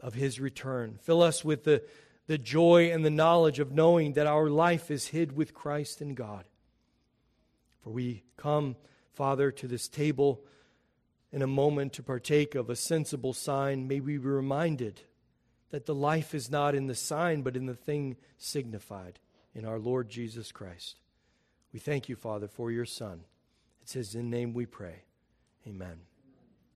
of 0.00 0.14
his 0.14 0.40
return. 0.40 0.98
Fill 1.02 1.22
us 1.22 1.44
with 1.44 1.64
the, 1.64 1.82
the 2.26 2.38
joy 2.38 2.90
and 2.90 3.04
the 3.04 3.10
knowledge 3.10 3.60
of 3.60 3.72
knowing 3.72 4.14
that 4.14 4.26
our 4.26 4.48
life 4.48 4.90
is 4.90 5.08
hid 5.08 5.36
with 5.36 5.54
Christ 5.54 6.00
in 6.00 6.14
God. 6.14 6.44
For 7.86 7.90
we 7.92 8.24
come, 8.36 8.74
Father, 9.12 9.52
to 9.52 9.68
this 9.68 9.86
table 9.86 10.42
in 11.30 11.40
a 11.40 11.46
moment 11.46 11.92
to 11.92 12.02
partake 12.02 12.56
of 12.56 12.68
a 12.68 12.74
sensible 12.74 13.32
sign. 13.32 13.86
May 13.86 14.00
we 14.00 14.18
be 14.18 14.26
reminded 14.26 15.02
that 15.70 15.86
the 15.86 15.94
life 15.94 16.34
is 16.34 16.50
not 16.50 16.74
in 16.74 16.88
the 16.88 16.96
sign, 16.96 17.42
but 17.42 17.56
in 17.56 17.66
the 17.66 17.76
thing 17.76 18.16
signified 18.38 19.20
in 19.54 19.64
our 19.64 19.78
Lord 19.78 20.08
Jesus 20.08 20.50
Christ. 20.50 20.98
We 21.72 21.78
thank 21.78 22.08
you, 22.08 22.16
Father, 22.16 22.48
for 22.48 22.72
your 22.72 22.86
Son. 22.86 23.20
It's 23.82 23.92
his 23.92 24.16
in 24.16 24.30
name 24.30 24.52
we 24.52 24.66
pray. 24.66 25.04
Amen. 25.64 26.15